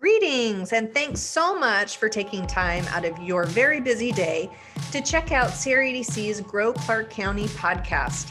[0.00, 4.48] Greetings, and thanks so much for taking time out of your very busy day
[4.92, 8.30] to check out CREDC's Grow Clark County podcast.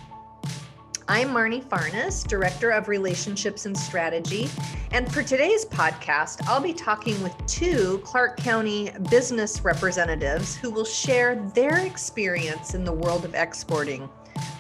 [1.10, 4.50] I'm Marnie Farnes, Director of Relationships and Strategy.
[4.92, 10.86] And for today's podcast, I'll be talking with two Clark County business representatives who will
[10.86, 14.10] share their experience in the world of exporting.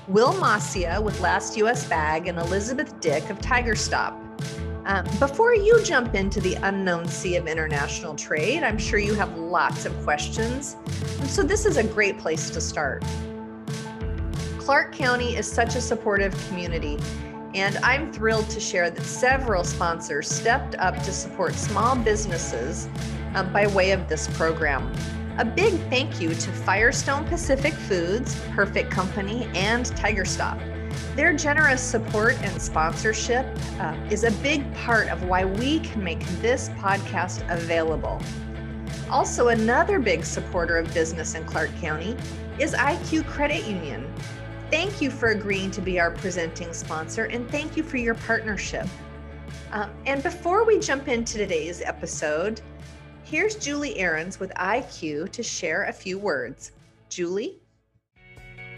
[0.09, 4.26] Will Masia with Last US Bag and Elizabeth Dick of Tiger Stop.
[4.87, 9.37] Um, before you jump into the unknown sea of international trade, I'm sure you have
[9.37, 10.77] lots of questions.
[11.19, 13.03] And so, this is a great place to start.
[14.57, 16.97] Clark County is such a supportive community,
[17.53, 22.87] and I'm thrilled to share that several sponsors stepped up to support small businesses
[23.35, 24.89] um, by way of this program.
[25.37, 30.57] A big thank you to Firestone Pacific Foods, Perfect Company, and Tiger Stop.
[31.17, 33.43] Their generous support and sponsorship
[33.79, 38.21] uh, is a big part of why we can make this podcast available.
[39.09, 42.15] Also, another big supporter of business in Clark County
[42.59, 44.13] is IQ Credit Union.
[44.69, 48.85] Thank you for agreeing to be our presenting sponsor and thank you for your partnership.
[49.71, 52.61] Um, and before we jump into today's episode,
[53.23, 56.73] here's Julie Ahrens with IQ to share a few words.
[57.09, 57.59] Julie?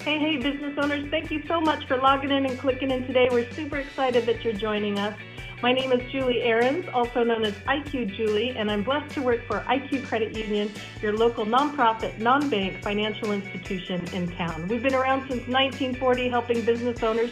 [0.04, 3.28] Hey, hey, business owners, thank you so much for logging in and clicking in today.
[3.30, 5.14] We're super excited that you're joining us.
[5.62, 9.46] My name is Julie Ahrens, also known as IQ Julie, and I'm blessed to work
[9.46, 14.70] for IQ Credit Union, your local nonprofit, non bank financial institution in town.
[14.70, 17.32] We've been around since 1940 helping business owners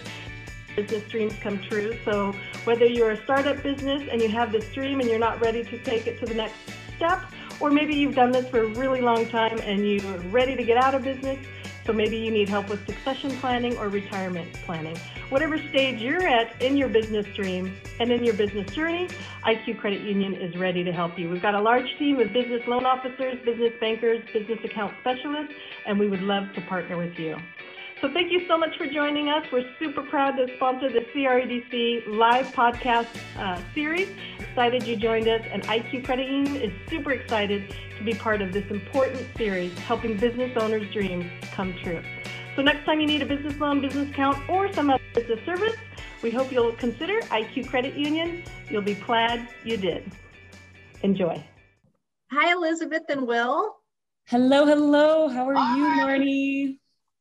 [0.76, 1.98] business dreams come true.
[2.04, 5.64] So, whether you're a startup business and you have this dream and you're not ready
[5.64, 6.58] to take it to the next
[6.98, 7.22] step,
[7.62, 10.78] or maybe you've done this for a really long time and you're ready to get
[10.78, 11.40] out of business,
[11.88, 14.96] so maybe you need help with succession planning or retirement planning.
[15.30, 19.08] Whatever stage you're at in your business dream and in your business journey,
[19.46, 21.30] IQ Credit Union is ready to help you.
[21.30, 25.54] We've got a large team of business loan officers, business bankers, business account specialists,
[25.86, 27.38] and we would love to partner with you.
[28.00, 29.44] So thank you so much for joining us.
[29.52, 33.08] We're super proud to sponsor the CREDC live podcast
[33.40, 34.10] uh, series.
[34.40, 38.54] Excited you joined us, and IQ Credit Union is super excited to be part of
[38.54, 42.04] this important series, helping business owners' dreams come true.
[42.56, 45.76] So next time you need a business loan, business account, or some other business service,
[46.22, 48.44] we hope you'll consider IQ Credit Union.
[48.70, 50.12] You'll be glad you did.
[51.02, 51.44] Enjoy.
[52.32, 53.78] Hi, Elizabeth and Will.
[54.26, 55.30] Hello, hello.
[55.30, 55.78] How are Hi.
[55.78, 56.78] you, Marnie?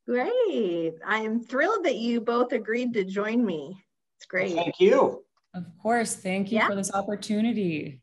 [0.06, 0.94] Great.
[1.04, 3.84] I am thrilled that you both agreed to join me.
[4.18, 4.54] It's great.
[4.54, 5.24] Thank you.
[5.54, 6.14] Of course.
[6.14, 6.68] Thank you yeah.
[6.68, 8.00] for this opportunity.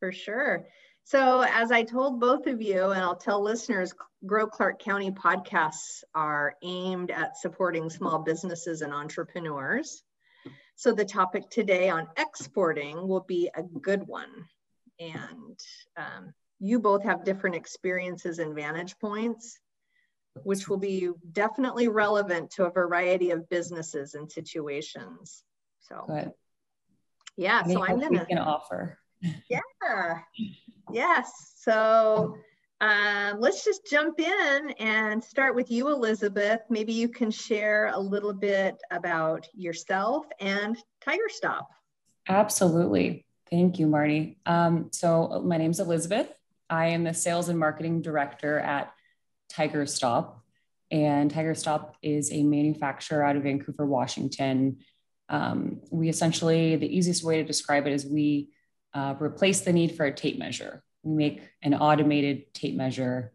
[0.00, 0.66] For sure.
[1.04, 3.92] So, as I told both of you, and I'll tell listeners,
[4.24, 10.02] Grow Clark County podcasts are aimed at supporting small businesses and entrepreneurs.
[10.76, 14.46] So, the topic today on exporting will be a good one.
[14.98, 15.58] And
[15.98, 19.58] um, you both have different experiences and vantage points,
[20.42, 25.44] which will be definitely relevant to a variety of businesses and situations.
[25.80, 26.32] So, good.
[27.36, 28.98] yeah, so I'm gonna can offer.
[29.48, 30.18] Yeah.
[30.92, 31.54] Yes.
[31.56, 32.36] So
[32.80, 36.60] um, let's just jump in and start with you, Elizabeth.
[36.68, 41.68] Maybe you can share a little bit about yourself and Tiger Stop.
[42.28, 43.24] Absolutely.
[43.50, 44.38] Thank you, Marty.
[44.46, 46.28] Um, so my name is Elizabeth.
[46.68, 48.92] I am the sales and marketing director at
[49.54, 50.42] Tiger Stop.
[50.90, 54.78] And Tiger Stop is a manufacturer out of Vancouver, Washington.
[55.28, 58.50] Um, we essentially, the easiest way to describe it is we
[58.92, 60.82] uh, replace the need for a tape measure.
[61.02, 63.32] We make an automated tape measure.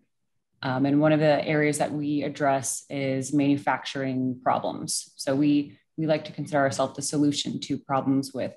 [0.61, 5.11] Um, and one of the areas that we address is manufacturing problems.
[5.15, 8.53] So we, we like to consider ourselves the solution to problems with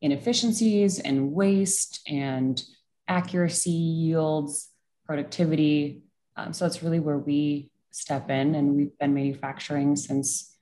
[0.00, 2.62] inefficiencies and waste and
[3.06, 4.68] accuracy, yields,
[5.06, 6.02] productivity.
[6.36, 8.54] Um, so that's really where we step in.
[8.54, 10.56] And we've been manufacturing since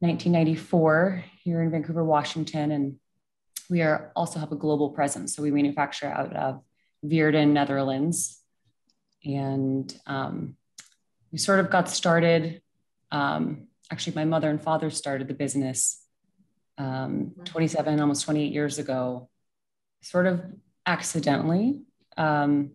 [0.00, 2.72] 1994 here in Vancouver, Washington.
[2.72, 2.96] And
[3.70, 5.34] we are also have a global presence.
[5.34, 6.60] So we manufacture out of
[7.04, 8.40] Virden, Netherlands.
[9.24, 10.56] And um,
[11.30, 12.60] we sort of got started.
[13.10, 16.02] Um, actually, my mother and father started the business
[16.78, 19.28] um, 27, almost 28 years ago,
[20.00, 20.42] sort of
[20.86, 21.82] accidentally.
[22.16, 22.72] Um,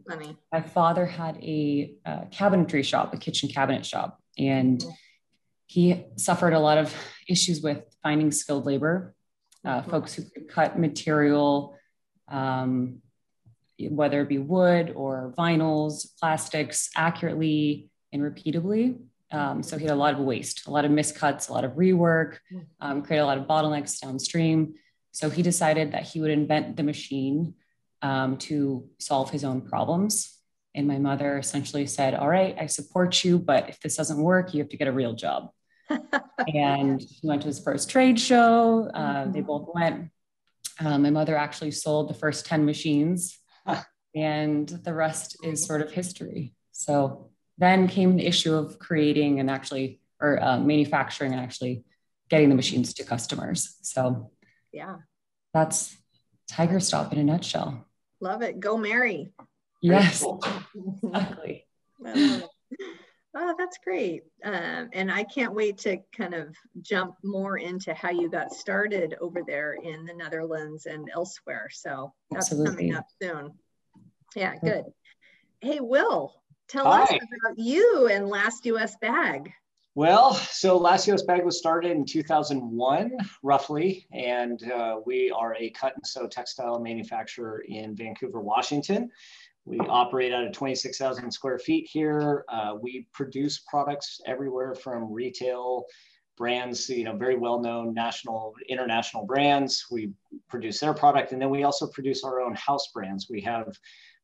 [0.52, 4.84] my father had a, a, cabinetry shop, a kitchen cabinet shop, and
[5.68, 6.94] he suffered a lot of
[7.28, 9.14] issues with finding skilled labor
[9.68, 11.76] uh, folks who could cut material,
[12.30, 13.02] um,
[13.80, 18.98] whether it be wood or vinyls, plastics, accurately and repeatably.
[19.32, 21.74] Um, so he had a lot of waste, a lot of miscuts, a lot of
[21.74, 22.38] rework,
[22.80, 24.76] um, create a lot of bottlenecks downstream.
[25.12, 27.56] So he decided that he would invent the machine
[28.02, 30.34] um, to solve his own problems.
[30.76, 34.54] And my mother essentially said, All right, I support you, but if this doesn't work,
[34.54, 35.50] you have to get a real job.
[36.54, 38.90] and he went to his first trade show.
[38.94, 39.32] Uh, mm-hmm.
[39.32, 40.12] They both went.
[40.80, 43.40] Um, my mother actually sold the first 10 machines,
[44.16, 46.54] and the rest is sort of history.
[46.72, 51.84] So then came the issue of creating and actually, or uh, manufacturing and actually
[52.30, 53.78] getting the machines to customers.
[53.82, 54.32] So,
[54.72, 54.98] yeah,
[55.54, 55.98] that's
[56.48, 57.87] Tiger Stop in a nutshell.
[58.20, 58.60] Love it.
[58.60, 59.32] Go Mary.
[59.82, 60.26] Yes,
[61.04, 61.66] exactly.
[63.40, 64.24] Oh, that's great.
[64.44, 69.16] Um, and I can't wait to kind of jump more into how you got started
[69.22, 71.68] over there in the Netherlands and elsewhere.
[71.72, 72.90] So that's Absolutely.
[72.90, 73.54] coming up soon.
[74.36, 74.86] Yeah, good.
[75.62, 76.34] Hey, Will,
[76.68, 77.04] tell Hi.
[77.04, 79.52] us about you and Last US Bag.
[79.98, 85.72] Well, so Last US Bag was started in 2001, roughly, and uh, we are a
[85.72, 89.10] cut and sew textile manufacturer in Vancouver, Washington.
[89.66, 92.46] We operate out of 26,000 square feet here.
[92.48, 95.86] Uh, we produce products everywhere from retail
[96.38, 99.88] brands, you know, very well-known national, international brands.
[99.90, 100.12] We
[100.48, 103.32] produce their product, and then we also produce our own house brands.
[103.32, 103.76] We have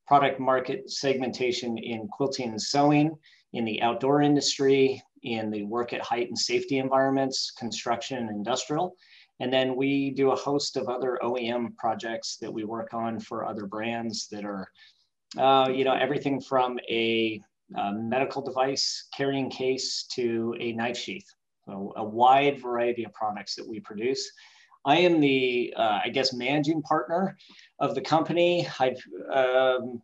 [0.06, 3.18] product market segmentation in quilting and sewing,
[3.54, 8.96] in the outdoor industry, in the work at height and safety environments, construction and industrial.
[9.40, 13.44] And then we do a host of other OEM projects that we work on for
[13.44, 14.68] other brands that are
[15.36, 17.40] uh, you know, everything from a,
[17.76, 21.26] a, medical device carrying case to a knife sheath.
[21.66, 24.30] So a wide variety of products that we produce.
[24.84, 27.36] I am the, uh, I guess, managing partner
[27.80, 28.68] of the company.
[28.78, 30.02] I've um,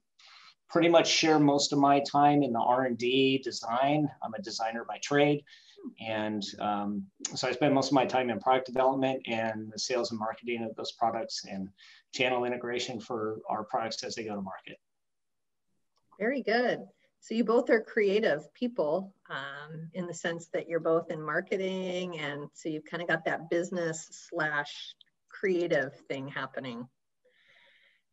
[0.71, 4.09] pretty much share most of my time in the R&D design.
[4.23, 5.45] I'm a designer by trade.
[6.01, 10.11] And um, so I spend most of my time in product development and the sales
[10.11, 11.69] and marketing of those products and
[12.13, 14.79] channel integration for our products as they go to market.
[16.19, 16.81] Very good.
[17.21, 22.19] So you both are creative people um, in the sense that you're both in marketing,
[22.19, 24.95] and so you've kind of got that business slash
[25.29, 26.89] creative thing happening.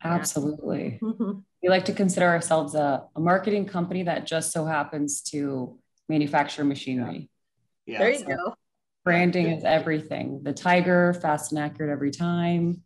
[0.04, 1.00] Absolutely.
[1.02, 1.40] Mm-hmm.
[1.64, 6.64] We like to consider ourselves a, a, marketing company that just so happens to manufacture
[6.64, 7.30] machinery.
[7.86, 8.00] Yeah.
[8.00, 8.56] There you so go.
[9.04, 10.44] Branding is everything.
[10.44, 12.84] The tiger, fast and accurate every time.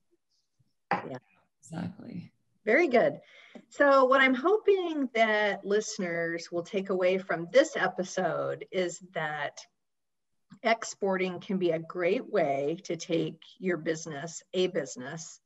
[0.91, 1.17] Yeah.
[1.63, 2.31] Exactly.
[2.65, 3.19] Very good.
[3.69, 9.59] So, what I'm hoping that listeners will take away from this episode is that
[10.63, 15.40] exporting can be a great way to take your business, a business,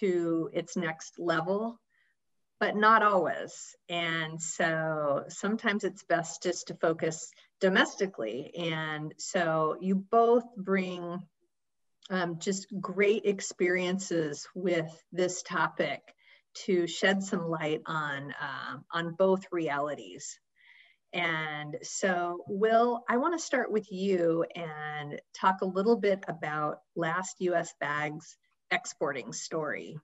[0.00, 1.80] to its next level,
[2.60, 3.74] but not always.
[3.88, 8.52] And so sometimes it's best just to focus domestically.
[8.56, 11.20] And so you both bring
[12.10, 16.02] um, just great experiences with this topic
[16.66, 20.38] to shed some light on um, on both realities.
[21.12, 26.78] And so, Will, I want to start with you and talk a little bit about
[26.96, 28.36] Last US Bags
[28.74, 29.98] exporting story.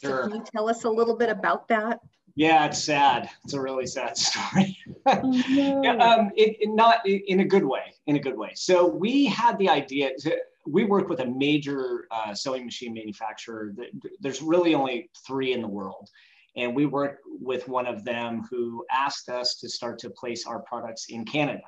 [0.00, 0.24] Sure.
[0.24, 2.00] So can you tell us a little bit about that?
[2.34, 3.28] Yeah, it's sad.
[3.44, 4.78] It's a really sad story.
[5.06, 5.20] oh,
[5.50, 5.82] no.
[5.82, 7.94] yeah, um, it, it not in a good way.
[8.06, 8.52] In a good way.
[8.54, 10.10] So we had the idea.
[10.20, 10.36] To,
[10.66, 13.74] we work with a major uh, sewing machine manufacturer.
[14.20, 16.08] There's really only three in the world.
[16.56, 20.60] And we work with one of them who asked us to start to place our
[20.60, 21.62] products in Canada.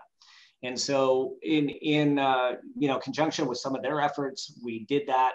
[0.62, 5.06] And so in, in uh, you know, conjunction with some of their efforts, we did
[5.06, 5.32] that.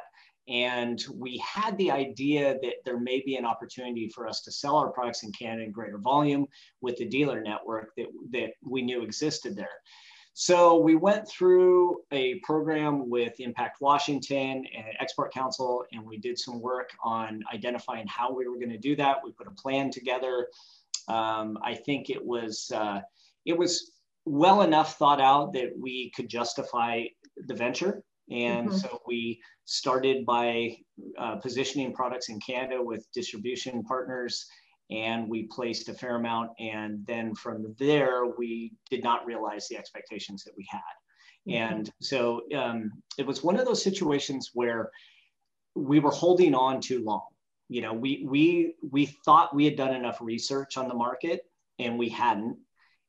[0.50, 4.78] And we had the idea that there may be an opportunity for us to sell
[4.78, 6.48] our products in Canada in greater volume
[6.82, 9.70] with the dealer network that, that we knew existed there.
[10.34, 16.40] So we went through a program with Impact Washington and Export Council, and we did
[16.40, 19.18] some work on identifying how we were going to do that.
[19.24, 20.48] We put a plan together.
[21.10, 23.02] Um, I think it was uh,
[23.46, 23.92] it was
[24.26, 27.04] well enough thought out that we could justify
[27.36, 28.04] the venture.
[28.32, 28.78] And mm-hmm.
[28.78, 30.78] so we started by
[31.18, 34.46] uh, positioning products in Canada with distribution partners
[34.92, 36.52] and we placed a fair amount.
[36.60, 40.80] And then from there, we did not realize the expectations that we had.
[41.48, 41.74] Mm-hmm.
[41.74, 44.90] And so um, it was one of those situations where
[45.76, 47.28] we were holding on too long.
[47.70, 51.42] You know, we we we thought we had done enough research on the market,
[51.78, 52.58] and we hadn't.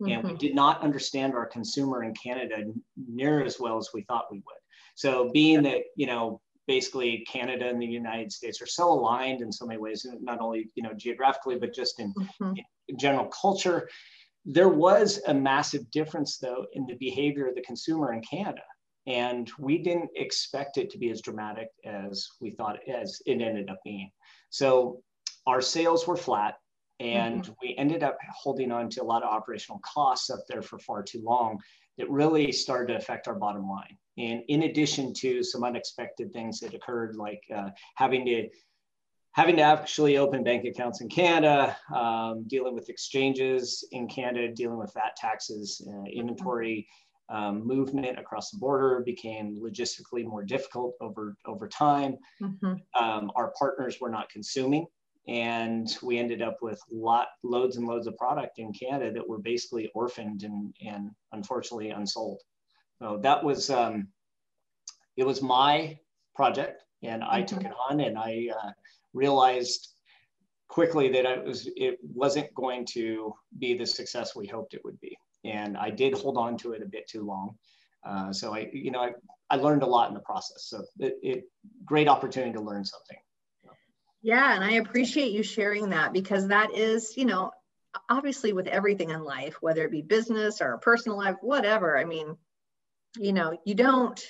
[0.02, 0.12] Mm-hmm.
[0.12, 0.38] And we mm-hmm.
[0.38, 2.64] did not understand our consumer in Canada
[3.08, 4.59] near as well as we thought we would.
[5.00, 9.50] So, being that you know basically Canada and the United States are so aligned in
[9.50, 12.52] so many ways, not only you know geographically, but just in, mm-hmm.
[12.88, 13.88] in general culture.
[14.44, 18.60] There was a massive difference though in the behavior of the consumer in Canada.
[19.06, 23.70] And we didn't expect it to be as dramatic as we thought as it ended
[23.70, 24.10] up being.
[24.50, 25.02] So
[25.46, 26.56] our sales were flat
[27.00, 27.52] and mm-hmm.
[27.62, 31.02] we ended up holding on to a lot of operational costs up there for far
[31.02, 31.58] too long
[32.00, 33.96] that really started to affect our bottom line.
[34.16, 38.48] And in addition to some unexpected things that occurred, like uh, having to
[39.32, 44.78] having to actually open bank accounts in Canada, um, dealing with exchanges in Canada, dealing
[44.78, 46.88] with VAT taxes, uh, inventory
[47.28, 52.16] um, movement across the border became logistically more difficult over over time.
[52.42, 52.74] Mm-hmm.
[53.02, 54.86] Um, our partners were not consuming
[55.30, 59.38] and we ended up with lot loads and loads of product in Canada that were
[59.38, 62.40] basically orphaned and, and unfortunately unsold.
[63.00, 64.08] So that was um,
[65.16, 65.96] it was my
[66.34, 67.46] project, and I mm-hmm.
[67.46, 68.70] took it on, and I uh,
[69.14, 69.92] realized
[70.66, 74.98] quickly that it was it wasn't going to be the success we hoped it would
[75.00, 77.54] be, and I did hold on to it a bit too long.
[78.04, 79.10] Uh, so I, you know, I,
[79.48, 80.64] I learned a lot in the process.
[80.64, 81.44] So it, it
[81.84, 83.18] great opportunity to learn something.
[84.22, 87.52] Yeah, and I appreciate you sharing that because that is, you know,
[88.08, 91.98] obviously with everything in life, whether it be business or personal life, whatever.
[91.98, 92.36] I mean,
[93.16, 94.20] you know, you don't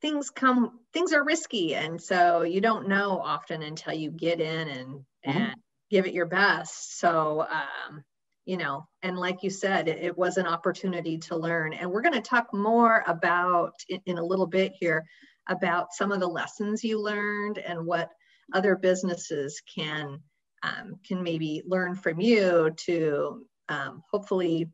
[0.00, 4.68] things come things are risky and so you don't know often until you get in
[4.68, 4.88] and
[5.26, 5.30] mm-hmm.
[5.30, 5.54] and
[5.90, 6.98] give it your best.
[6.98, 8.04] So um
[8.44, 11.72] you know, and like you said, it, it was an opportunity to learn.
[11.72, 15.06] And we're going to talk more about in, in a little bit here
[15.48, 18.10] about some of the lessons you learned and what
[18.52, 20.20] other businesses can
[20.62, 24.70] um, can maybe learn from you to um, hopefully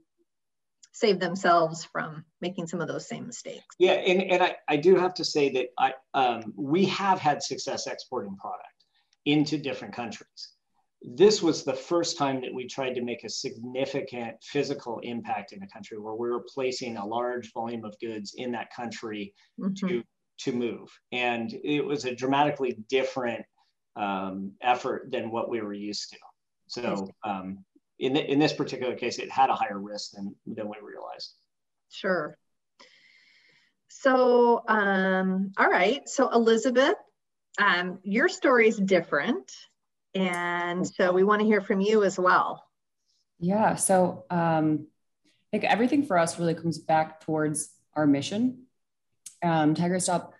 [0.92, 3.64] save themselves from making some of those same mistakes.
[3.78, 7.42] Yeah, and, and I, I do have to say that I um, we have had
[7.42, 8.66] success exporting product
[9.26, 10.54] into different countries.
[11.02, 15.62] This was the first time that we tried to make a significant physical impact in
[15.62, 19.86] a country where we were placing a large volume of goods in that country mm-hmm.
[19.86, 20.02] to
[20.40, 20.88] to move.
[21.12, 23.44] And it was a dramatically different
[23.96, 26.16] um, effort than what we were used to.
[26.68, 27.64] So um,
[27.98, 31.32] in, the, in this particular case, it had a higher risk than, than we realized.
[31.90, 32.36] Sure.
[33.88, 36.08] So, um, all right.
[36.08, 36.94] So Elizabeth,
[37.58, 39.50] um, your story is different.
[40.14, 42.64] And so we want to hear from you as well.
[43.38, 43.76] Yeah.
[43.76, 44.86] So um,
[45.52, 48.64] I think everything for us really comes back towards our mission.
[49.42, 50.34] Um, Tiger Stop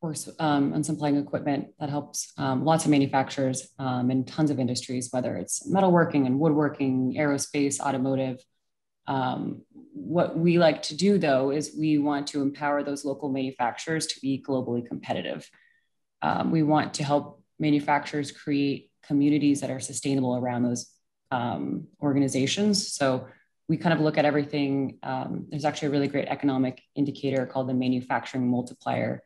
[0.00, 4.58] works um, on supplying equipment that helps um, lots of manufacturers um, in tons of
[4.58, 8.42] industries, whether it's metalworking and woodworking, aerospace, automotive.
[9.06, 14.06] Um, what we like to do though is we want to empower those local manufacturers
[14.06, 15.48] to be globally competitive.
[16.22, 20.86] Um, we want to help manufacturers create communities that are sustainable around those
[21.30, 22.92] um, organizations.
[22.92, 23.26] So
[23.68, 24.98] we kind of look at everything.
[25.02, 29.22] there's actually a really great economic indicator called the manufacturing multiplier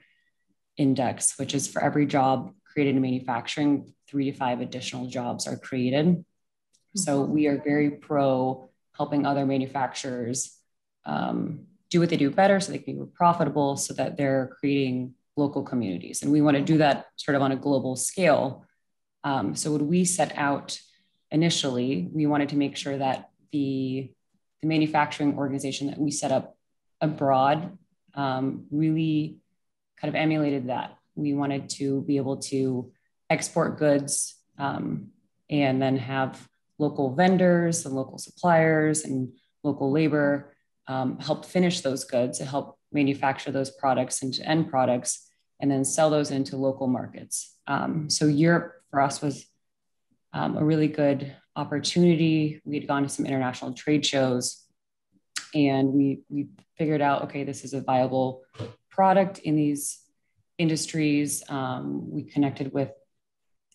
[0.76, 5.56] index, which is for every job created in manufacturing, three to five additional jobs are
[5.56, 6.06] created.
[6.06, 6.98] Mm-hmm.
[6.98, 10.56] So we are very pro helping other manufacturers
[11.04, 14.56] um, do what they do better so they can be more profitable so that they're
[14.58, 16.22] creating local communities.
[16.22, 18.64] And we want to do that sort of on a global scale.
[19.24, 20.78] Um, so when we set out
[21.30, 24.10] initially, we wanted to make sure that the,
[24.62, 26.56] the manufacturing organization that we set up
[27.00, 27.76] abroad
[28.14, 29.38] um, really
[30.00, 30.96] kind of emulated that.
[31.14, 32.90] We wanted to be able to
[33.30, 35.08] export goods um,
[35.50, 36.48] and then have
[36.78, 39.32] local vendors and local suppliers and
[39.62, 40.54] local labor
[40.86, 45.28] um, help finish those goods to help manufacture those products into end products
[45.60, 47.56] and then sell those into local markets.
[47.66, 49.46] Um, so Europe for us was
[50.32, 52.60] um, a really good opportunity.
[52.64, 54.64] We had gone to some international trade shows
[55.54, 58.42] and we, we figured out, okay, this is a viable
[58.94, 59.82] product in these
[60.58, 61.42] industries.
[61.48, 62.90] Um, we connected with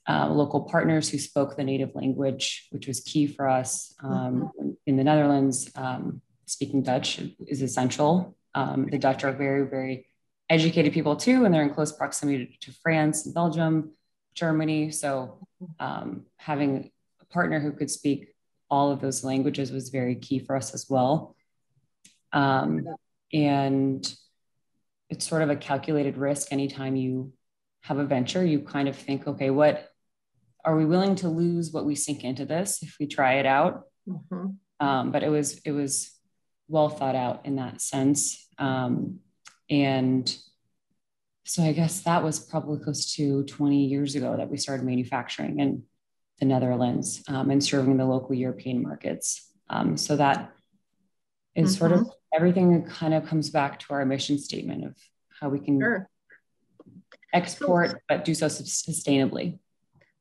[0.08, 3.94] uh, local partners who spoke the native language, which was key for us.
[4.02, 4.52] Um.
[4.90, 8.36] In the Netherlands, um, speaking Dutch is essential.
[8.56, 10.08] Um, the Dutch are very, very
[10.50, 13.92] educated people too, and they're in close proximity to, France, Belgium,
[14.34, 14.90] Germany.
[14.90, 15.48] So
[15.80, 18.34] um, having a partner who could speak
[18.68, 21.36] all of those languages was very key for us as well.
[22.34, 22.88] Um,
[23.32, 24.02] and
[25.10, 27.34] it's sort of a calculated risk anytime you
[27.82, 29.90] have a venture you kind of think okay what
[30.66, 33.84] are we willing to lose what we sink into this if we try it out
[34.08, 34.48] mm-hmm.
[34.86, 36.12] um, but it was it was
[36.68, 39.20] well thought out in that sense um,
[39.70, 40.38] and
[41.46, 45.60] so i guess that was probably close to 20 years ago that we started manufacturing
[45.60, 45.84] in
[46.40, 50.52] the netherlands um, and serving the local european markets um, so that
[51.56, 51.80] is mm-hmm.
[51.80, 52.10] sort of mm-hmm.
[52.34, 54.96] Everything kind of comes back to our mission statement of
[55.40, 56.10] how we can sure.
[57.34, 59.58] export but do so sustainably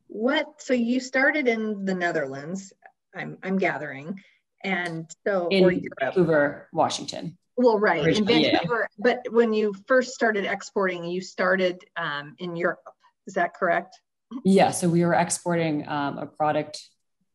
[0.08, 2.72] what so you started in the Netherlands,
[3.14, 4.20] I'm I'm gathering.
[4.64, 7.38] And so in Vancouver, Washington.
[7.56, 8.96] Well, right in Vancouver, yeah.
[8.98, 12.82] but when you first started exporting, you started um, in Europe.
[13.26, 14.00] Is that correct?
[14.44, 14.70] Yeah.
[14.70, 16.80] So we were exporting um, a product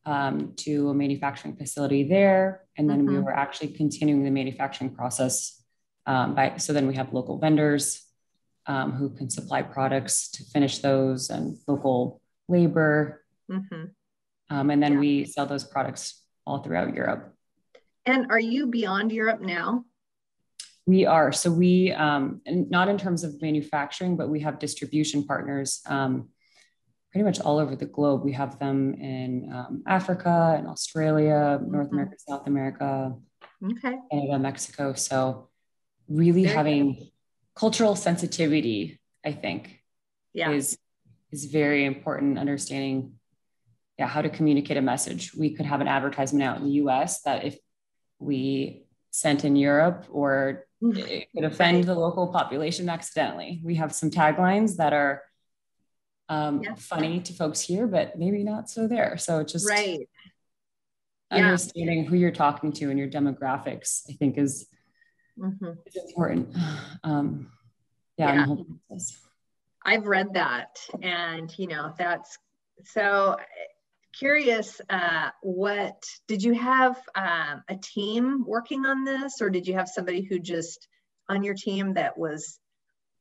[0.06, 3.16] um, to a manufacturing facility there, and then mm-hmm.
[3.16, 5.62] we were actually continuing the manufacturing process.
[6.06, 8.02] Um, by so then we have local vendors
[8.66, 13.84] um, who can supply products to finish those, and local labor, mm-hmm.
[14.50, 14.98] Um, and then yeah.
[14.98, 17.34] we sell those products all throughout Europe.
[18.06, 19.84] And are you beyond Europe now?
[20.86, 21.32] We are.
[21.32, 26.28] So we, um, not in terms of manufacturing, but we have distribution partners um,
[27.14, 28.24] pretty much all over the globe.
[28.24, 31.94] We have them in um, Africa and Australia, North mm-hmm.
[31.94, 33.14] America, South America,
[33.64, 33.94] okay.
[34.10, 34.94] Canada, Mexico.
[34.94, 35.48] So
[36.08, 37.06] really Very having good.
[37.54, 39.80] cultural sensitivity, I think,
[40.32, 40.50] yeah.
[40.50, 40.76] is
[41.30, 42.36] is very important.
[42.36, 43.12] Understanding,
[43.96, 45.32] yeah, how to communicate a message.
[45.36, 47.22] We could have an advertisement out in the U.S.
[47.22, 47.56] that if
[48.18, 50.98] we sent in Europe or mm-hmm.
[50.98, 53.60] it could offend the local population accidentally.
[53.62, 55.22] We have some taglines that are
[56.28, 56.74] um, yeah.
[56.74, 59.18] funny to folks here, but maybe not so there.
[59.18, 60.08] So just right.
[61.30, 62.10] understanding yeah.
[62.10, 64.66] who you're talking to and your demographics, I think is,
[65.38, 65.72] mm-hmm.
[65.86, 66.54] is important.
[67.02, 67.50] Um,
[68.16, 68.46] yeah.
[68.46, 68.96] yeah.
[69.84, 72.38] I've read that and, you know, that's
[72.84, 73.36] so
[74.18, 79.74] curious uh, what did you have um, a team working on this or did you
[79.74, 80.88] have somebody who just
[81.28, 82.58] on your team that was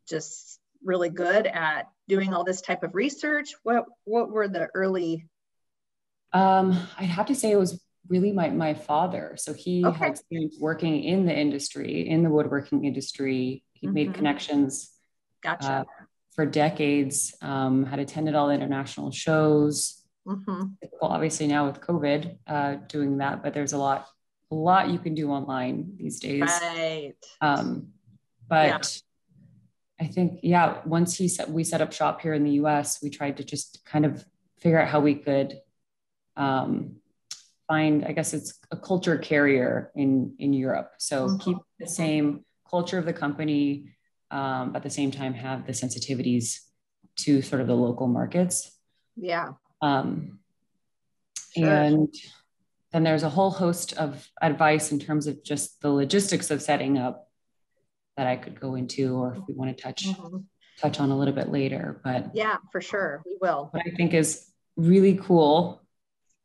[0.07, 5.27] just really good at doing all this type of research what what were the early
[6.33, 9.97] um, i'd have to say it was really my, my father so he okay.
[9.97, 13.93] had experience working in the industry in the woodworking industry he mm-hmm.
[13.93, 14.91] made connections
[15.41, 15.67] gotcha.
[15.67, 15.83] Uh,
[16.35, 20.63] for decades um, had attended all the international shows Mm-hmm.
[21.01, 24.07] Well, obviously now with COVID, uh, doing that, but there's a lot,
[24.51, 26.41] a lot you can do online these days.
[26.41, 27.13] Right.
[27.41, 27.89] Um,
[28.47, 29.01] but.
[30.03, 33.09] I think, yeah, once he set, we set up shop here in the U.S., we
[33.09, 34.25] tried to just kind of
[34.59, 35.57] figure out how we could
[36.35, 36.97] um,
[37.69, 40.91] find, I guess it's a culture carrier in in Europe.
[40.97, 41.37] So mm-hmm.
[41.37, 43.95] keep the same culture of the company,
[44.29, 46.59] um, but at the same time have the sensitivities
[47.17, 48.77] to sort of the local markets.
[49.15, 49.53] Yeah.
[49.81, 50.39] Um,
[51.55, 51.69] sure.
[51.69, 52.13] And
[52.91, 56.97] then there's a whole host of advice in terms of just the logistics of setting
[56.97, 57.29] up
[58.17, 60.37] that I could go into, or if we want to touch mm-hmm.
[60.79, 61.99] touch on a little bit later.
[62.03, 63.69] But yeah, for sure, we will.
[63.71, 65.81] What I think is really cool,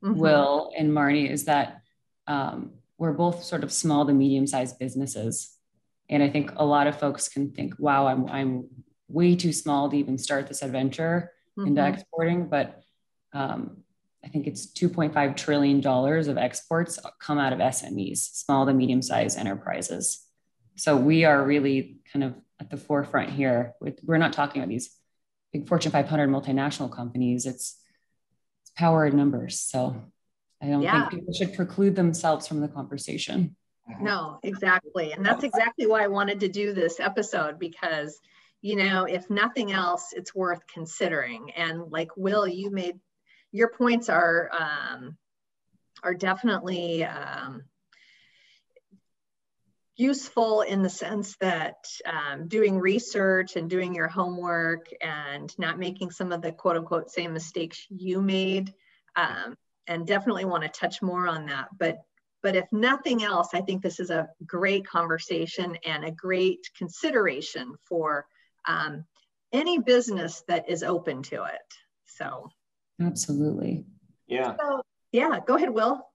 [0.02, 0.18] mm-hmm.
[0.18, 1.83] Will and Marnie, is that
[2.26, 5.57] um, we're both sort of small to medium sized businesses,
[6.09, 8.68] and I think a lot of folks can think, "Wow, I'm I'm
[9.09, 11.68] way too small to even start this adventure mm-hmm.
[11.68, 12.83] into exporting," but
[13.33, 13.83] um,
[14.24, 19.02] I think it's 2.5 trillion dollars of exports come out of SMEs, small to medium
[19.02, 20.28] sized enterprises.
[20.79, 23.75] So we are really kind of at the forefront here.
[24.03, 24.95] We're not talking about these
[25.53, 27.47] big Fortune 500 multinational companies.
[27.47, 27.77] It's,
[28.62, 29.61] it's power in numbers.
[29.61, 30.01] So
[30.62, 31.09] I don't yeah.
[31.09, 33.57] think people should preclude themselves from the conversation.
[34.01, 35.12] No, exactly.
[35.12, 38.19] And that's exactly why I wanted to do this episode because,
[38.61, 41.53] you know, if nothing else, it's worth considering.
[41.53, 42.99] And like Will, you made
[43.51, 45.17] your points are um,
[46.03, 47.62] are definitely um,
[49.98, 56.11] useful in the sense that um, doing research and doing your homework and not making
[56.11, 58.72] some of the quote unquote same mistakes you made
[59.16, 59.54] um,
[59.87, 61.98] and definitely want to touch more on that but
[62.42, 67.74] but if nothing else i think this is a great conversation and a great consideration
[67.88, 68.24] for
[68.66, 69.04] um,
[69.52, 71.74] any business that is open to it
[72.06, 72.48] so
[73.00, 73.84] Absolutely.
[74.26, 74.56] Yeah.
[74.58, 74.82] So,
[75.12, 76.08] yeah, go ahead, Will.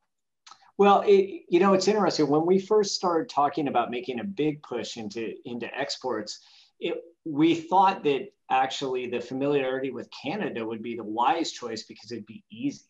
[0.78, 2.28] Well, it, you know, it's interesting.
[2.28, 6.40] When we first started talking about making a big push into into exports,
[6.80, 12.12] it, we thought that actually the familiarity with Canada would be the wise choice because
[12.12, 12.86] it'd be easy,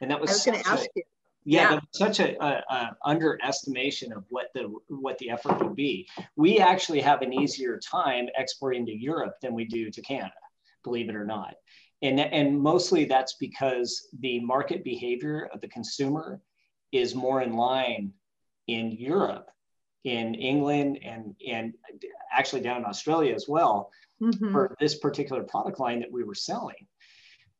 [0.00, 1.02] and that was, was going to ask you.
[1.44, 1.80] Yeah, yeah.
[1.90, 6.08] such a, a, a, underestimation of what the what the effort would be.
[6.36, 10.34] We actually have an easier time exporting to Europe than we do to Canada,
[10.84, 11.54] believe it or not.
[12.02, 16.40] And, and mostly that's because the market behavior of the consumer
[16.92, 18.12] is more in line
[18.68, 19.50] in Europe,
[20.04, 21.74] in England, and, and
[22.32, 23.90] actually down in Australia as well
[24.22, 24.52] mm-hmm.
[24.52, 26.86] for this particular product line that we were selling.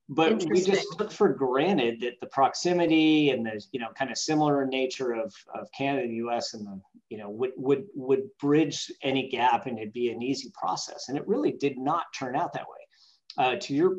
[0.08, 4.18] But we just took for granted that the proximity and the you know kind of
[4.18, 8.24] similar nature of, of Canada and the US and the you know would would would
[8.38, 11.08] bridge any gap and it'd be an easy process.
[11.08, 12.76] And it really did not turn out that way.
[13.38, 13.96] Uh, to your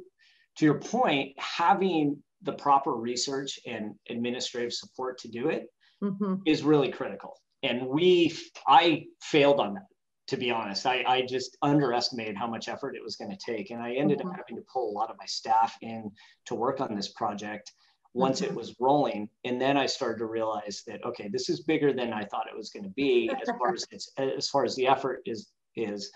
[0.57, 5.67] to your point, having the proper research and administrative support to do it
[6.03, 6.35] mm-hmm.
[6.45, 7.33] is really critical.
[7.63, 9.87] And we, I failed on that,
[10.27, 10.85] to be honest.
[10.85, 13.71] I, I just underestimated how much effort it was going to take.
[13.71, 14.29] And I ended mm-hmm.
[14.29, 16.11] up having to pull a lot of my staff in
[16.47, 17.71] to work on this project
[18.13, 18.51] once mm-hmm.
[18.51, 19.29] it was rolling.
[19.45, 22.57] And then I started to realize that, okay, this is bigger than I thought it
[22.57, 26.11] was going to be as far as it's, as far as the effort is, is.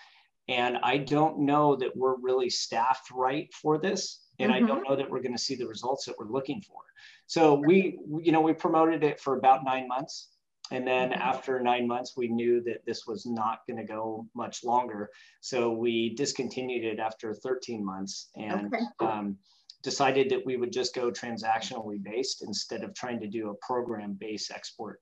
[0.50, 4.64] And I don't know that we're really staffed right for this and mm-hmm.
[4.64, 4.90] I don't mm-hmm.
[4.90, 6.80] know that we're going to see the results that we're looking for.
[7.26, 10.30] So we, you know, we promoted it for about nine months,
[10.72, 11.22] and then mm-hmm.
[11.22, 15.10] after nine months, we knew that this was not going to go much longer.
[15.42, 18.84] So we discontinued it after 13 months and okay.
[19.00, 19.38] um,
[19.84, 24.52] decided that we would just go transactionally based instead of trying to do a program-based
[24.52, 25.00] export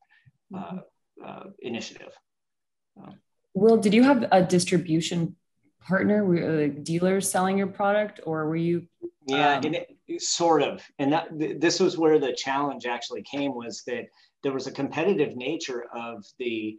[0.56, 1.26] uh, mm-hmm.
[1.26, 2.14] uh, initiative.
[3.02, 3.16] Um,
[3.56, 5.36] Will, did you have a distribution
[5.82, 6.26] partner?
[6.26, 8.86] Were dealers selling your product, or were you
[9.26, 9.74] yeah, um,
[10.08, 10.84] it, sort of.
[11.00, 14.06] And that th- this was where the challenge actually came was that
[14.44, 16.78] there was a competitive nature of the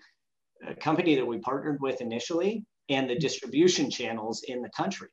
[0.66, 5.08] uh, company that we partnered with initially and the distribution channels in the country.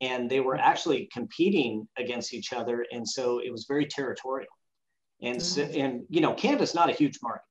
[0.00, 2.86] And they were actually competing against each other.
[2.92, 4.48] And so it was very territorial.
[5.20, 5.84] And so, mm.
[5.84, 7.42] and you know, Canada's not a huge market.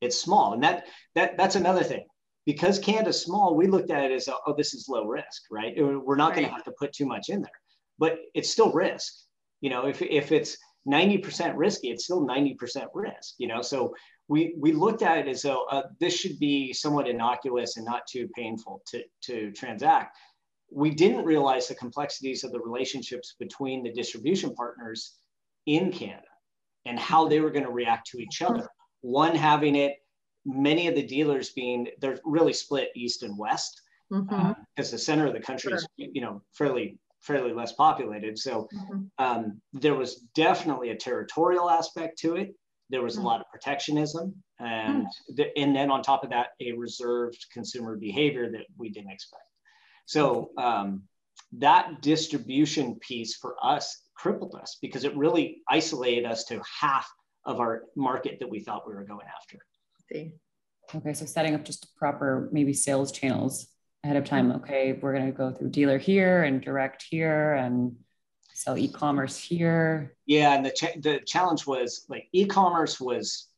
[0.00, 0.54] It's small.
[0.54, 2.04] And that that that's another thing.
[2.44, 5.72] Because Canada's small, we looked at it as, oh, this is low risk, right?
[5.76, 6.34] We're not right.
[6.34, 7.61] going to have to put too much in there
[7.98, 9.12] but it's still risk.
[9.60, 10.56] You know, if, if it's
[10.88, 13.62] 90% risky, it's still 90% risk, you know?
[13.62, 13.94] So
[14.28, 18.06] we, we looked at it as though uh, this should be somewhat innocuous and not
[18.06, 20.16] too painful to, to transact.
[20.70, 25.16] We didn't realize the complexities of the relationships between the distribution partners
[25.66, 26.22] in Canada
[26.86, 28.66] and how they were going to react to each other.
[29.02, 29.96] One having it,
[30.44, 34.46] many of the dealers being, they're really split east and west because mm-hmm.
[34.50, 35.76] uh, the center of the country sure.
[35.76, 38.38] is, you know, fairly fairly less populated.
[38.38, 39.02] So mm-hmm.
[39.18, 42.54] um, there was definitely a territorial aspect to it.
[42.90, 43.24] There was mm-hmm.
[43.24, 45.34] a lot of protectionism, and mm-hmm.
[45.34, 49.44] the, and then on top of that, a reserved consumer behavior that we didn't expect.
[50.06, 51.02] So um,
[51.58, 57.08] that distribution piece for us crippled us because it really isolated us to half
[57.44, 59.58] of our market that we thought we were going after.
[60.94, 63.68] Okay, so setting up just proper maybe sales channels
[64.04, 67.94] ahead of time okay we're going to go through dealer here and direct here and
[68.52, 73.48] sell e-commerce here yeah and the, ch- the challenge was like e-commerce was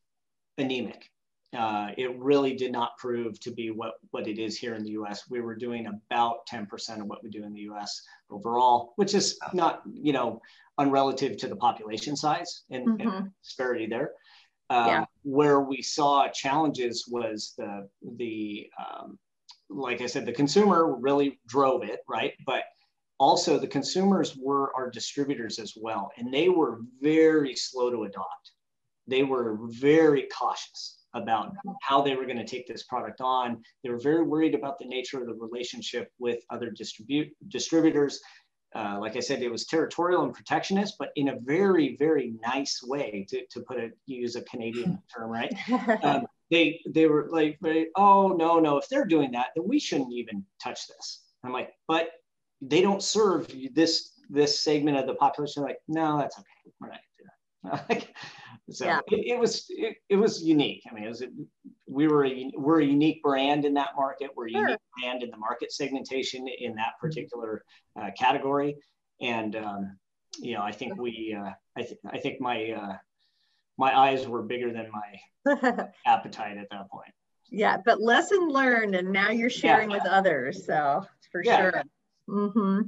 [0.58, 1.10] anemic
[1.56, 4.90] uh, it really did not prove to be what, what it is here in the
[4.90, 9.14] us we were doing about 10% of what we do in the us overall which
[9.14, 10.40] is not you know
[10.78, 13.08] unrelative to the population size and, mm-hmm.
[13.08, 14.10] and disparity there
[14.70, 15.04] um, yeah.
[15.22, 19.18] where we saw challenges was the the um,
[19.74, 22.32] like I said, the consumer really drove it, right?
[22.46, 22.64] But
[23.18, 26.10] also the consumers were our distributors as well.
[26.16, 28.52] And they were very slow to adopt.
[29.06, 33.62] They were very cautious about how they were going to take this product on.
[33.82, 38.20] They were very worried about the nature of the relationship with other distribute distributors.
[38.74, 42.80] Uh, like I said, it was territorial and protectionist, but in a very, very nice
[42.82, 45.54] way to, to put it, use a Canadian term, right?
[46.02, 47.58] Um, they they were like,
[47.96, 51.22] oh no no, if they're doing that, then we shouldn't even touch this.
[51.44, 52.10] I'm like, but
[52.60, 55.62] they don't serve this this segment of the population.
[55.62, 56.72] like, no, that's okay.
[56.80, 58.08] We're not gonna do that.
[58.70, 59.00] so yeah.
[59.08, 60.82] it, it, was it, it was unique.
[60.90, 61.22] I mean, it was
[61.86, 64.30] we were a, we're a unique brand in that market.
[64.34, 64.60] We're a sure.
[64.62, 67.62] unique brand in the market segmentation in that particular
[68.00, 68.76] uh, category.
[69.20, 69.96] And um,
[70.38, 72.96] you know, I think we uh, I think I think my uh,
[73.76, 77.10] my eyes were bigger than my appetite at that point.
[77.50, 79.98] Yeah, but lesson learned, and now you're sharing yeah.
[79.98, 80.66] with others.
[80.66, 81.56] So for yeah.
[81.58, 81.82] sure.
[82.28, 82.80] Mm-hmm.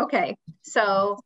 [0.00, 1.18] Okay, so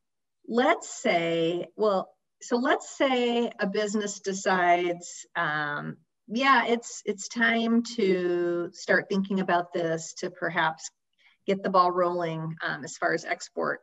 [0.47, 2.11] let's say, well,
[2.41, 5.97] so let's say a business decides, um,
[6.29, 10.91] yeah, it's it's time to start thinking about this to perhaps
[11.47, 13.81] get the ball rolling um, as far as export.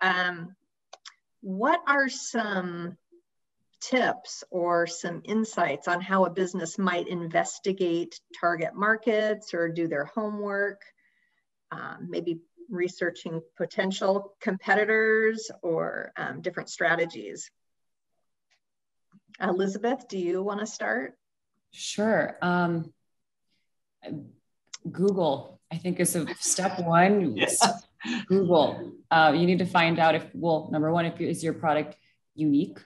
[0.00, 0.54] Um,
[1.42, 2.96] what are some
[3.80, 10.04] tips or some insights on how a business might investigate target markets or do their
[10.04, 10.82] homework,
[11.72, 17.50] um, maybe researching potential competitors or um, different strategies.
[19.40, 21.16] Elizabeth, do you want to start?
[21.72, 22.36] Sure.
[22.42, 22.92] Um,
[24.90, 27.36] Google, I think, is a step one.
[27.36, 27.58] Yes.
[28.26, 28.92] Google.
[29.10, 31.96] Uh, you need to find out if, well, number one, if is your product
[32.34, 32.78] unique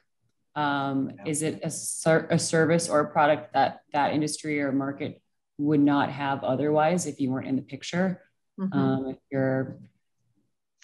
[0.55, 5.21] um, is it a, ser- a service or a product that that industry or market
[5.59, 8.23] would not have otherwise if you weren't in the picture?
[8.59, 8.79] Mm-hmm.
[8.79, 9.79] Um, if you're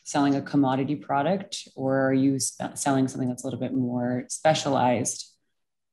[0.05, 5.31] selling a commodity product or are you selling something that's a little bit more specialized?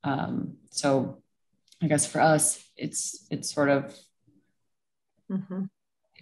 [0.02, 1.22] Um, so
[1.82, 3.96] I guess for us, it's it's sort of
[5.30, 5.64] mm-hmm.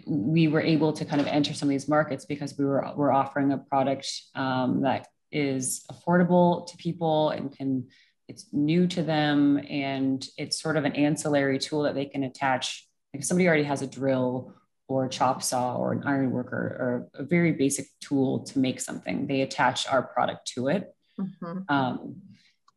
[0.06, 3.12] we were able to kind of enter some of these markets because we were we're
[3.12, 7.86] offering a product um, that is affordable to people and can
[8.26, 12.88] it's new to them and it's sort of an ancillary tool that they can attach.
[13.12, 14.54] Like if somebody already has a drill
[14.88, 18.80] or a chop saw or an iron worker or a very basic tool to make
[18.80, 20.92] something they attach our product to it.
[21.20, 21.60] Mm-hmm.
[21.68, 22.16] um,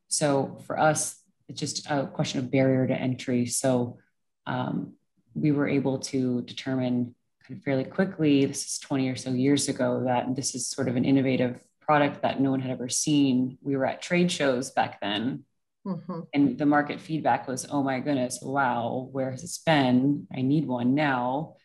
[0.08, 3.46] so for us it's just a question of barrier to entry.
[3.48, 3.98] So
[4.46, 4.94] um,
[5.34, 9.68] we were able to determine kind of fairly quickly this is 20 or so years
[9.68, 13.58] ago that this is sort of an innovative product that no one had ever seen.
[13.64, 15.44] We were at trade shows back then.
[15.88, 16.20] Mm-hmm.
[16.36, 20.28] And the market feedback was, oh my goodness, wow, where has it been?
[20.32, 21.56] I need one now.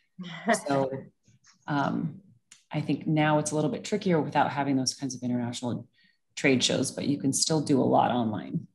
[0.66, 0.90] so
[1.66, 2.22] um,
[2.72, 5.86] I think now it's a little bit trickier without having those kinds of international
[6.36, 8.66] trade shows, but you can still do a lot online.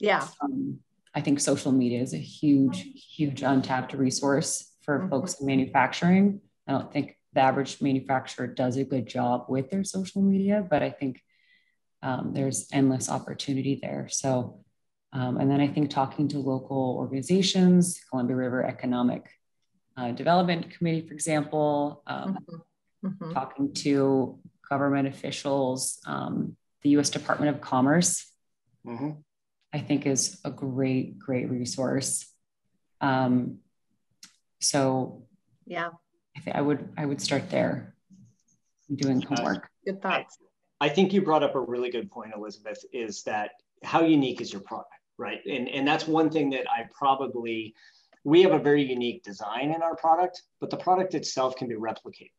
[0.00, 0.26] Yeah.
[0.40, 0.78] Um,
[1.14, 2.82] I think social media is a huge,
[3.14, 5.10] huge untapped resource for mm-hmm.
[5.10, 6.40] folks in manufacturing.
[6.66, 10.82] I don't think the average manufacturer does a good job with their social media, but
[10.82, 11.20] I think
[12.02, 14.08] um, there's endless opportunity there.
[14.10, 14.60] So,
[15.12, 19.28] um, and then I think talking to local organizations, Columbia River Economic
[19.96, 23.08] uh, Development Committee, for example, um, mm-hmm.
[23.08, 23.32] Mm-hmm.
[23.32, 28.30] talking to government officials, um, the US Department of Commerce,
[28.86, 29.10] mm-hmm.
[29.72, 32.26] I think is a great, great resource.
[33.00, 33.58] Um,
[34.60, 35.26] so,
[35.66, 35.90] yeah,
[36.36, 37.94] I, th- I would I would start there,
[38.94, 39.68] doing homework.
[39.86, 40.38] Good thoughts.
[40.80, 42.84] I, I think you brought up a really good point, Elizabeth.
[42.92, 45.40] Is that how unique is your product, right?
[45.46, 47.74] And and that's one thing that I probably
[48.24, 51.74] we have a very unique design in our product, but the product itself can be
[51.74, 52.30] replicated.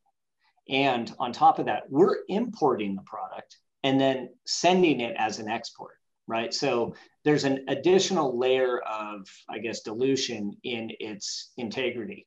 [0.67, 5.47] And on top of that, we're importing the product and then sending it as an
[5.47, 5.93] export,
[6.27, 6.51] right?
[6.51, 12.25] So there's an additional layer of, I guess, dilution in its integrity.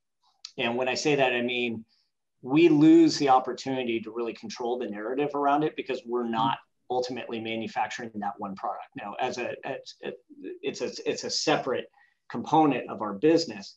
[0.58, 1.84] And when I say that, I mean,
[2.42, 6.32] we lose the opportunity to really control the narrative around it because we're mm-hmm.
[6.32, 6.58] not
[6.90, 8.88] ultimately manufacturing that one product.
[8.96, 10.12] Now, as a, as a
[10.62, 11.86] it's a it's a separate
[12.30, 13.76] component of our business.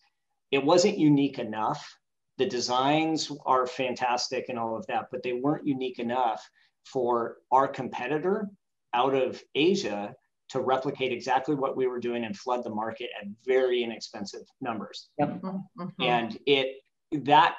[0.52, 1.98] It wasn't unique enough.
[2.38, 6.48] The designs are fantastic and all of that, but they weren't unique enough
[6.86, 8.50] for our competitor
[8.94, 10.13] out of Asia
[10.52, 15.10] to replicate exactly what we were doing and flood the market at very inexpensive numbers.
[15.18, 15.42] Yep.
[15.42, 15.86] Mm-hmm.
[16.02, 16.78] And it
[17.24, 17.56] that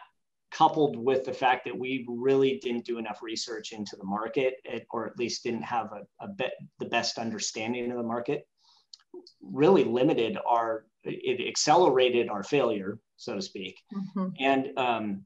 [0.51, 4.55] coupled with the fact that we really didn't do enough research into the market,
[4.91, 8.47] or at least didn't have a, a bit the best understanding of the market,
[9.41, 13.77] really limited our it accelerated our failure, so to speak.
[13.93, 14.29] Mm-hmm.
[14.39, 15.23] And um,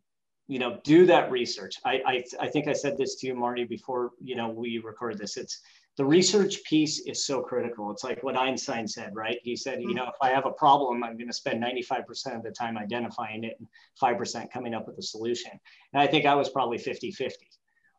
[0.48, 1.74] you know, do that research.
[1.84, 5.18] I, I I think I said this to you, Marty, before you know we record
[5.18, 5.36] this.
[5.36, 5.60] It's
[5.96, 7.90] the research piece is so critical.
[7.90, 9.38] It's like what Einstein said, right?
[9.42, 9.96] He said, you mm-hmm.
[9.96, 13.44] know, if I have a problem, I'm going to spend 95% of the time identifying
[13.44, 13.68] it and
[14.02, 15.52] 5% coming up with a solution.
[15.92, 17.48] And I think I was probably 50 50,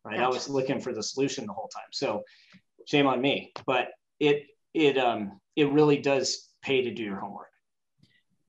[0.05, 0.19] right?
[0.19, 1.87] I was looking for the solution the whole time.
[1.91, 2.23] So
[2.85, 4.43] shame on me, but it,
[4.75, 7.47] it, um, it really does pay to do your homework.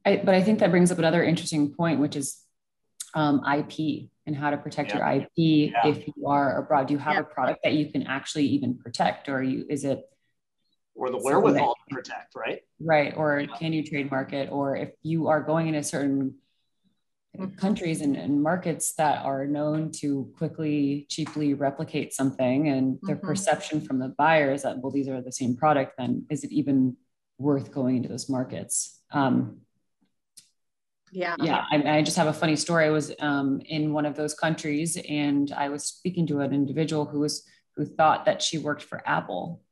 [0.04, 2.38] I, but I think that brings up another interesting point, which is
[3.14, 5.12] um, IP and how to protect yeah.
[5.12, 5.86] your IP yeah.
[5.86, 6.88] if you are abroad.
[6.88, 7.20] Do you have yeah.
[7.20, 10.04] a product that you can actually even protect, or you is it
[10.98, 12.60] or the wherewithal to protect, right?
[12.80, 13.14] Right.
[13.16, 14.50] Or can you trademark it?
[14.50, 16.34] Or if you are going into certain
[17.36, 17.54] mm-hmm.
[17.54, 23.26] countries and, and, markets that are known to quickly, cheaply replicate something, and their mm-hmm.
[23.26, 26.50] perception from the buyer is that well, these are the same product, then is it
[26.50, 26.96] even
[27.38, 29.00] worth going into those markets?
[29.12, 29.60] Um,
[31.12, 31.36] yeah.
[31.40, 32.86] Yeah I, I, just have a funny story.
[32.86, 37.04] I was um, in one of those countries and i was speaking to an individual
[37.04, 37.44] who was
[37.76, 39.62] who thought that she worked for apple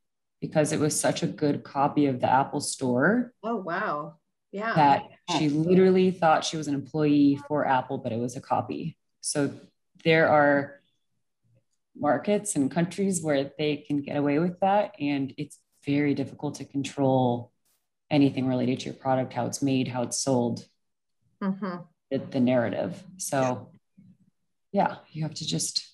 [0.41, 4.17] because it was such a good copy of the apple store oh wow.
[4.53, 4.75] Yeah.
[4.75, 5.03] that
[5.37, 8.97] she literally thought she was an employee for apple but it was a copy.
[9.21, 9.53] So
[10.05, 10.81] there are
[11.99, 16.65] markets and countries where they can get away with that and it's very difficult to
[16.65, 17.53] control
[18.11, 20.65] anything related to your product how it's made how it's sold
[21.43, 21.77] mm-hmm.
[22.11, 23.03] the, the, narrative.
[23.19, 23.69] So,
[24.73, 25.87] yeah, you have to just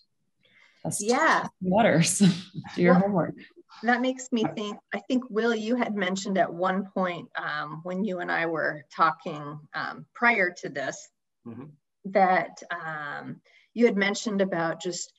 [0.82, 2.18] test yeah waters,
[2.76, 3.34] do your well, homework.
[3.82, 4.78] That makes me think.
[4.94, 8.84] I think Will, you had mentioned at one point um, when you and I were
[8.94, 11.08] talking um, prior to this
[11.46, 11.64] mm-hmm.
[12.06, 13.40] that um,
[13.74, 15.12] you had mentioned about just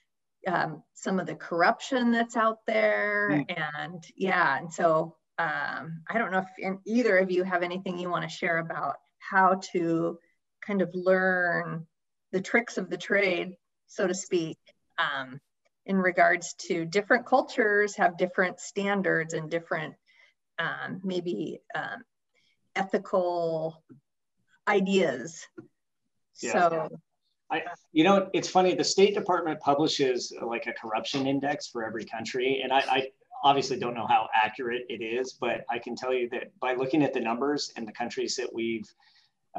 [0.48, 3.58] um, some of the corruption that's out there, mm.
[3.82, 8.10] and yeah, and so um, I don't know if either of you have anything you
[8.10, 8.98] want to share about
[9.30, 10.18] how to
[10.66, 11.86] kind of learn
[12.32, 13.56] the tricks of the trade,
[13.88, 14.58] so to speak,
[14.98, 15.40] um,
[15.86, 19.94] in regards to different cultures have different standards and different
[20.60, 22.04] um, maybe um,
[22.76, 23.84] ethical
[24.68, 25.46] ideas.
[26.42, 26.52] Yeah.
[26.52, 26.90] So,
[27.52, 28.74] I, you know, it's funny.
[28.74, 33.08] The State Department publishes uh, like a corruption index for every country, and I, I
[33.44, 37.04] obviously don't know how accurate it is, but I can tell you that by looking
[37.04, 38.90] at the numbers and the countries that we've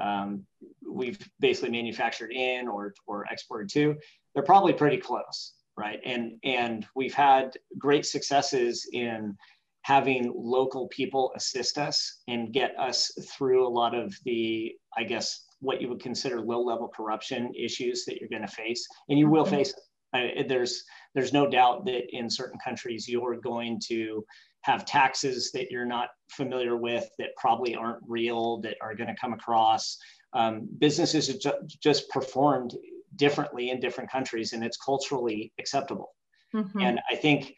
[0.01, 0.45] um,
[0.89, 3.97] we've basically manufactured in or or exported to,
[4.35, 6.01] they're probably pretty close, right?
[6.05, 9.37] And and we've had great successes in
[9.85, 15.45] having local people assist us and get us through a lot of the, I guess,
[15.61, 18.87] what you would consider low level corruption issues that you're going to face.
[19.11, 19.81] And you will face it.
[20.15, 24.25] I, there's, there's no doubt that in certain countries you're going to
[24.64, 29.20] have taxes that you're not familiar with that probably aren't real that are going to
[29.20, 29.98] come across.
[30.33, 32.74] Um, businesses are ju- just performed
[33.16, 36.14] differently in different countries and it's culturally acceptable.
[36.55, 36.81] Mm-hmm.
[36.81, 37.55] And I think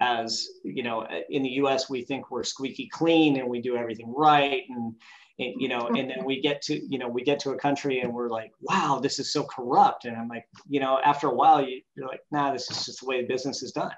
[0.00, 4.10] as you know in the us we think we're squeaky clean and we do everything
[4.16, 4.94] right and,
[5.38, 8.00] and, you know and then we get to you know we get to a country
[8.00, 11.34] and we're like wow this is so corrupt and i'm like you know after a
[11.34, 13.92] while you, are like nah this is just the way business is done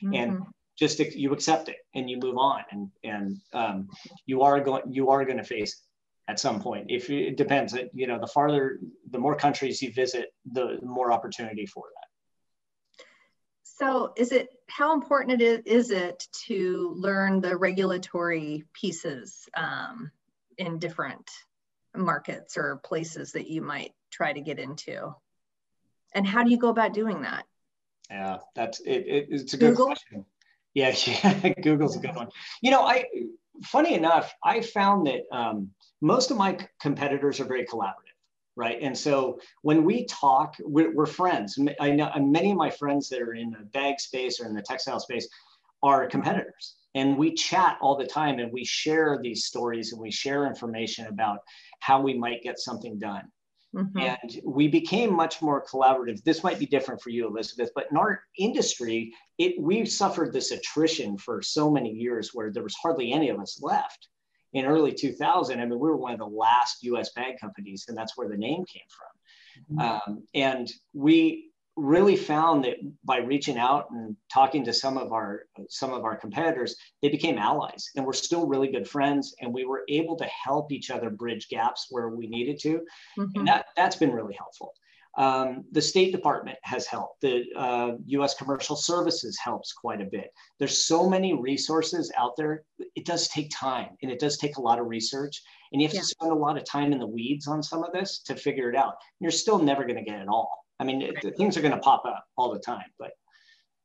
[0.00, 0.14] mm-hmm.
[0.14, 0.42] and
[0.78, 3.88] just you accept it and you move on and and um,
[4.26, 7.76] you are going you are going to face it at some point if it depends
[7.94, 8.78] you know the farther
[9.10, 12.08] the more countries you visit the more opportunity for that
[13.78, 20.10] so is it, how important it is, is it to learn the regulatory pieces um,
[20.56, 21.30] in different
[21.96, 25.14] markets or places that you might try to get into?
[26.12, 27.44] And how do you go about doing that?
[28.10, 29.86] Yeah, that's it, it it's a good Google?
[29.86, 30.24] question.
[30.74, 32.28] Yeah, yeah, Google's a good one.
[32.62, 33.04] You know, I
[33.64, 38.08] funny enough, I found that um, most of my competitors are very collaborative
[38.58, 38.78] right?
[38.82, 41.56] And so when we talk, we're, we're, friends.
[41.78, 44.62] I know many of my friends that are in the bag space or in the
[44.62, 45.28] textile space
[45.84, 46.74] are competitors.
[46.96, 51.06] And we chat all the time and we share these stories and we share information
[51.06, 51.38] about
[51.78, 53.30] how we might get something done.
[53.74, 53.98] Mm-hmm.
[53.98, 56.22] And we became much more collaborative.
[56.24, 60.50] This might be different for you, Elizabeth, but in our industry, it we suffered this
[60.52, 64.08] attrition for so many years where there was hardly any of us left
[64.52, 67.96] in early 2000, I mean, we were one of the last US bag companies, and
[67.96, 69.76] that's where the name came from.
[69.76, 70.10] Mm-hmm.
[70.10, 71.47] Um, and we
[71.78, 76.16] really found that by reaching out and talking to some of our some of our
[76.16, 80.24] competitors they became allies and we're still really good friends and we were able to
[80.24, 82.80] help each other bridge gaps where we needed to
[83.18, 83.24] mm-hmm.
[83.36, 84.72] and that that's been really helpful
[85.16, 87.22] um, the State Department has helped.
[87.22, 88.34] The uh, U.S.
[88.34, 90.32] Commercial Services helps quite a bit.
[90.60, 92.62] There's so many resources out there.
[92.94, 95.94] It does take time, and it does take a lot of research, and you have
[95.94, 96.02] yeah.
[96.02, 98.70] to spend a lot of time in the weeds on some of this to figure
[98.70, 98.94] it out.
[99.18, 100.67] You're still never going to get it all.
[100.80, 101.36] I mean, right.
[101.36, 103.12] things are going to pop up all the time, but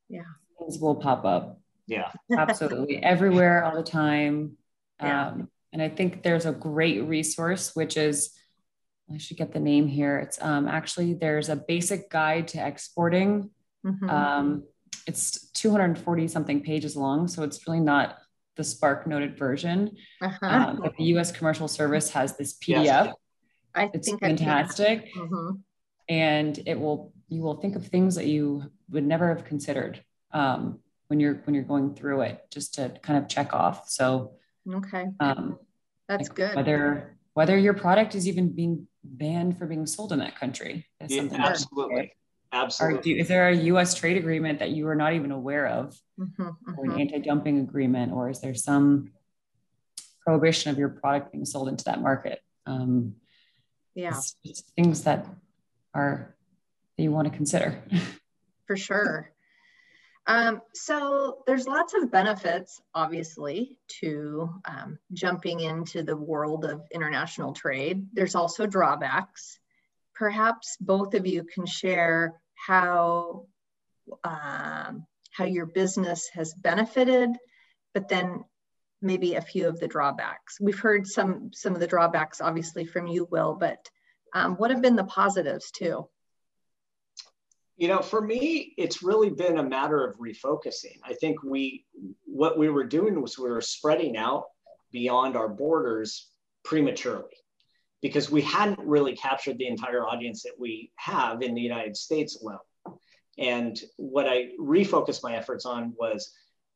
[0.09, 0.21] yeah,
[0.59, 1.59] things will pop up.
[1.87, 4.57] Yeah, absolutely, everywhere, all the time.
[5.01, 5.27] Yeah.
[5.27, 8.29] Um, and I think there's a great resource, which is
[9.13, 10.19] I should get the name here.
[10.19, 13.49] It's um, actually there's a basic guide to exporting.
[13.85, 14.09] Mm-hmm.
[14.09, 14.63] Um,
[15.07, 18.17] it's 240 something pages long, so it's really not
[18.55, 19.97] the Spark noted version.
[20.21, 20.45] Uh-huh.
[20.45, 21.31] Um, but the U.S.
[21.31, 22.85] Commercial Service has this PDF.
[22.85, 23.13] Yes.
[23.75, 25.55] I it's think fantastic, mm-hmm.
[26.13, 30.79] And it will you will think of things that you would never have considered um,
[31.07, 33.89] when you're when you're going through it, just to kind of check off.
[33.89, 34.33] So
[34.71, 35.57] okay, um,
[36.07, 36.55] that's like good.
[36.55, 40.85] Whether whether your product is even being banned for being sold in that country.
[40.99, 42.13] is yeah, absolutely.
[42.51, 43.15] Absolutely.
[43.15, 43.95] Are, is there a U.S.
[43.95, 46.73] trade agreement that you are not even aware of, mm-hmm, mm-hmm.
[46.77, 46.99] or an mm-hmm.
[46.99, 49.09] anti-dumping agreement, or is there some
[50.21, 52.39] prohibition of your product being sold into that market?
[52.67, 53.15] Um,
[53.95, 55.25] yeah, it's, it's things that
[55.93, 56.35] are
[56.97, 57.81] that you want to consider.
[58.67, 59.29] For sure.
[60.25, 67.53] Um, so there's lots of benefits, obviously, to um, jumping into the world of international
[67.53, 68.07] trade.
[68.13, 69.59] There's also drawbacks.
[70.15, 73.47] Perhaps both of you can share how
[74.23, 77.31] um, how your business has benefited,
[77.93, 78.45] but then
[79.01, 80.59] maybe a few of the drawbacks.
[80.61, 83.89] We've heard some some of the drawbacks, obviously, from you, Will, but
[84.33, 86.07] um, what have been the positives too?
[87.77, 91.85] you know for me it's really been a matter of refocusing i think we
[92.25, 94.45] what we were doing was we were spreading out
[94.91, 96.29] beyond our borders
[96.63, 97.37] prematurely
[98.01, 102.41] because we hadn't really captured the entire audience that we have in the united states
[102.41, 102.97] alone
[103.37, 106.31] and what i refocused my efforts on was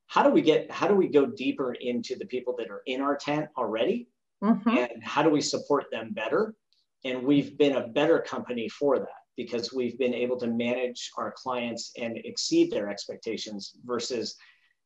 [0.08, 3.02] how do we get how do we go deeper into the people that are in
[3.02, 4.08] our tent already
[4.44, 4.70] mm-hmm.
[4.70, 6.56] and how do we support them better
[7.04, 11.32] and we've been a better company for that because we've been able to manage our
[11.32, 14.36] clients and exceed their expectations versus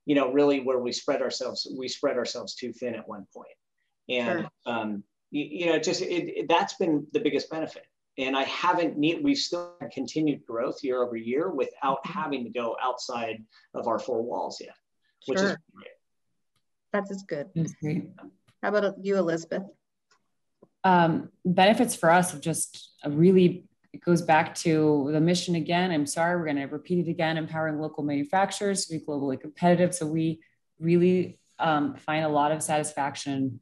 [0.06, 3.48] you know really where we spread ourselves we spread ourselves too thin at one point
[4.10, 4.50] and sure.
[4.66, 7.86] um, you, you, know just it, it, that's been the biggest benefit
[8.18, 12.20] and i haven't need we've still continued growth year over year without mm-hmm.
[12.20, 13.44] having to go outside
[13.74, 14.76] of our four walls yet
[15.28, 15.50] which sure.
[15.50, 15.88] is great
[16.92, 18.10] that's as good that's great
[18.62, 19.64] how about you elizabeth
[20.84, 25.92] um, benefits for us of just a really it goes back to the mission again.
[25.92, 29.94] I'm sorry, we're going to repeat it again empowering local manufacturers to be globally competitive.
[29.94, 30.40] So we
[30.80, 33.60] really um, find a lot of satisfaction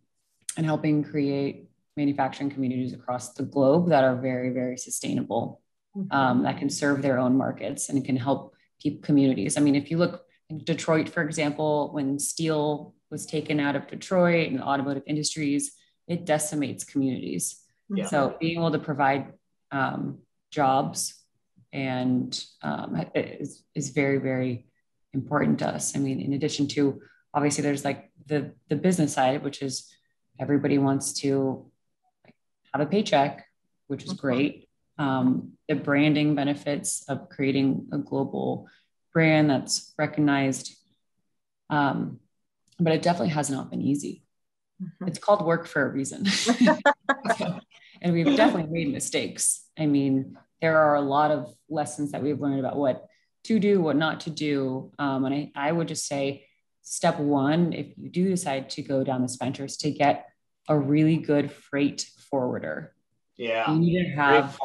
[0.56, 5.62] in helping create manufacturing communities across the globe that are very, very sustainable,
[5.98, 6.16] mm-hmm.
[6.16, 9.58] um, that can serve their own markets and can help keep communities.
[9.58, 13.88] I mean, if you look in Detroit, for example, when steel was taken out of
[13.88, 15.74] Detroit and automotive industries,
[16.10, 17.62] it decimates communities.
[17.88, 18.08] Yeah.
[18.08, 19.34] So being able to provide
[19.72, 20.20] um,
[20.52, 21.14] jobs
[21.72, 24.66] and um, is, is very, very
[25.14, 25.96] important to us.
[25.96, 27.02] I mean, in addition to
[27.34, 29.88] obviously there's like the, the business side, which is
[30.40, 31.72] everybody wants to
[32.74, 33.46] have a paycheck,
[33.88, 34.68] which is great.
[34.98, 38.68] Um, the branding benefits of creating a global
[39.14, 40.76] brand that's recognized.
[41.70, 42.20] Um,
[42.80, 44.24] but it definitely has not been easy.
[44.82, 45.08] Mm-hmm.
[45.08, 46.26] It's called work for a reason.
[48.02, 49.66] and we've definitely made mistakes.
[49.78, 53.06] I mean, there are a lot of lessons that we've learned about what
[53.46, 54.92] to do, what not to do.
[55.00, 56.46] Um, and I, I would just say,
[56.82, 60.28] step one, if you do decide to go down this venture, is to get
[60.68, 62.94] a really good freight forwarder.
[63.38, 63.72] Yeah.
[63.72, 64.60] You need to have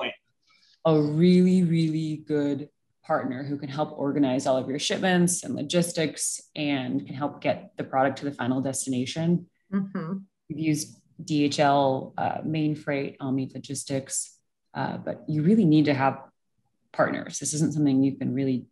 [0.84, 2.68] a really, really good
[3.04, 7.72] partner who can help organize all of your shipments and logistics and can help get
[7.76, 9.46] the product to the final destination.
[9.74, 10.18] Mm-hmm.
[10.48, 14.38] We've used DHL, uh, Mainfreight, Omni Logistics,
[14.74, 16.22] uh, but you really need to have
[16.92, 17.38] partners.
[17.38, 18.66] This isn't something you can really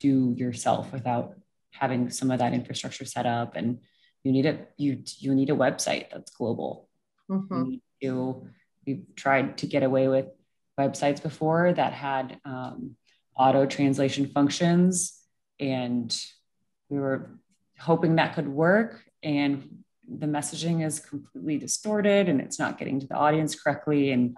[0.00, 1.34] do yourself without
[1.70, 3.56] having some of that infrastructure set up.
[3.56, 3.78] And
[4.24, 6.88] you need a you you need a website that's global.
[7.30, 7.74] Mm-hmm.
[8.00, 8.48] You
[8.86, 10.26] we've tried to get away with
[10.78, 12.96] websites before that had um,
[13.36, 15.18] auto translation functions,
[15.58, 16.16] and
[16.88, 17.38] we were
[17.78, 19.02] hoping that could work.
[19.22, 24.10] And the messaging is completely distorted and it's not getting to the audience correctly.
[24.10, 24.36] And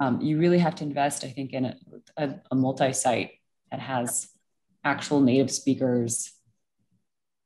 [0.00, 1.76] um, you really have to invest, I think, in a,
[2.16, 3.30] a, a multi-site
[3.70, 4.28] that has
[4.84, 6.32] actual native speakers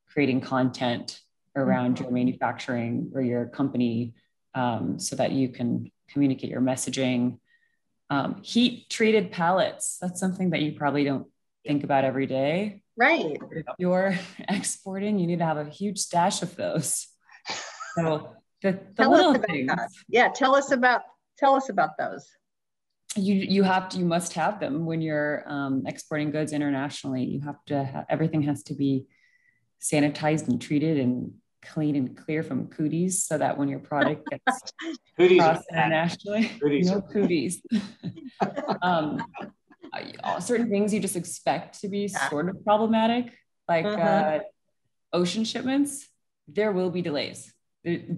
[0.08, 1.20] creating content
[1.56, 4.14] around your manufacturing or your company
[4.54, 7.38] um, so that you can communicate your messaging.
[8.10, 11.26] Um, heat treated pallets, that's something that you probably don't
[11.66, 12.82] think about every day.
[12.96, 13.38] Right.
[13.50, 17.06] If you're exporting, you need to have a huge stash of those.
[17.94, 19.66] So the, the little things.
[19.66, 19.88] That.
[20.08, 21.02] Yeah, tell us about
[21.38, 22.26] tell us about those.
[23.16, 27.24] You you have to you must have them when you're um, exporting goods internationally.
[27.24, 29.06] You have to have, everything has to be
[29.80, 31.32] sanitized and treated and
[31.62, 34.72] clean and clear from cooties so that when your product gets
[35.18, 37.62] across internationally, cooties no cooties.
[38.82, 39.22] um,
[40.40, 43.36] certain things you just expect to be sort of problematic,
[43.68, 44.02] like uh-huh.
[44.02, 44.38] uh,
[45.12, 46.08] ocean shipments.
[46.48, 47.52] There will be delays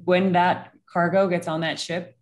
[0.05, 2.17] when that cargo gets on that ship,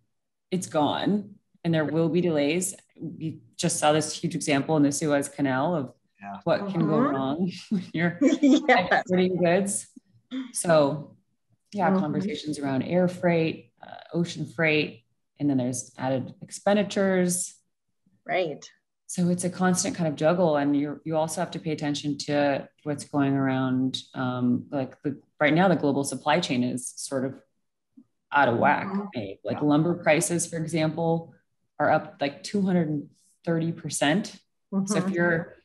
[0.51, 2.75] it's gone and there will be delays.
[2.99, 6.39] We just saw this huge example in the Suez Canal of yeah.
[6.43, 6.71] what uh-huh.
[6.71, 7.09] can go uh-huh.
[7.09, 8.87] wrong when you're yes.
[8.91, 9.87] exporting goods.
[10.51, 11.15] So,
[11.71, 11.99] yeah, uh-huh.
[11.99, 15.03] conversations around air freight, uh, ocean freight,
[15.39, 17.55] and then there's added expenditures.
[18.25, 18.63] Right.
[19.07, 22.17] So it's a constant kind of juggle, and you you also have to pay attention
[22.19, 24.01] to what's going around.
[24.15, 27.33] Um, like the right now the global supply chain is sort of
[28.31, 28.87] out of whack.
[28.87, 29.31] Mm-hmm.
[29.43, 31.33] Like lumber prices, for example,
[31.79, 33.09] are up like 230%.
[33.45, 34.85] mm-hmm.
[34.85, 35.13] So if mm-hmm.
[35.13, 35.55] you're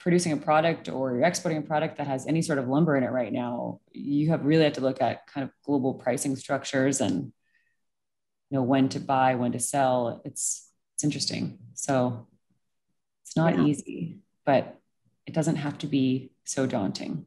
[0.00, 3.04] producing a product or you're exporting a product that has any sort of lumber in
[3.04, 7.00] it right now, you have really have to look at kind of global pricing structures
[7.02, 7.32] and
[8.48, 10.22] you know when to buy, when to sell.
[10.24, 11.58] It's it's interesting.
[11.74, 12.26] So
[13.24, 13.64] it's not yeah.
[13.64, 14.80] easy, but
[15.26, 17.26] it doesn't have to be so daunting.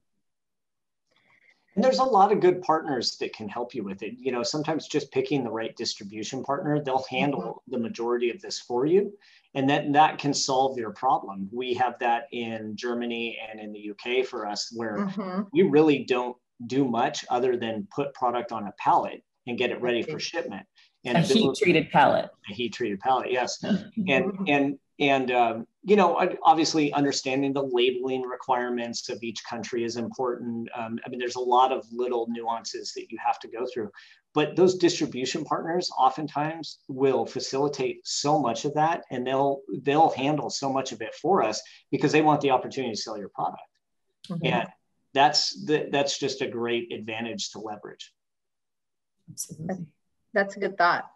[1.76, 4.14] And there's a lot of good partners that can help you with it.
[4.18, 7.72] You know, sometimes just picking the right distribution partner, they'll handle mm-hmm.
[7.72, 9.12] the majority of this for you.
[9.56, 11.50] And that that can solve your problem.
[11.52, 15.44] We have that in Germany and in the UK for us, where mm-hmm.
[15.54, 16.36] we really don't
[16.68, 20.66] do much other than put product on a pallet and get it ready for shipment.
[21.04, 22.30] And a heat treated pallet.
[22.50, 23.64] A heat treated pallet, yes.
[23.64, 29.98] and and and um, you know obviously understanding the labeling requirements of each country is
[29.98, 33.66] important um, i mean there's a lot of little nuances that you have to go
[33.74, 33.90] through
[34.34, 40.50] but those distribution partners oftentimes will facilitate so much of that and they'll they'll handle
[40.50, 43.62] so much of it for us because they want the opportunity to sell your product
[44.30, 44.46] mm-hmm.
[44.46, 44.68] and
[45.14, 48.14] that's the, that's just a great advantage to leverage
[49.30, 49.86] Absolutely.
[50.34, 51.10] that's a good thought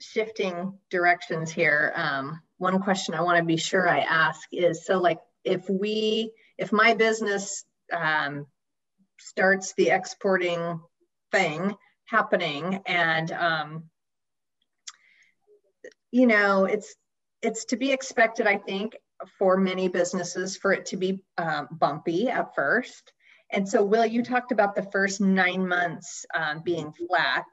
[0.00, 4.98] shifting directions here um, one question i want to be sure i ask is so
[4.98, 8.46] like if we if my business um,
[9.18, 10.80] starts the exporting
[11.32, 13.84] thing happening and um,
[16.10, 16.94] you know it's
[17.42, 18.94] it's to be expected i think
[19.38, 23.12] for many businesses for it to be um, bumpy at first.
[23.50, 27.46] And so will you talked about the first nine months um, being flat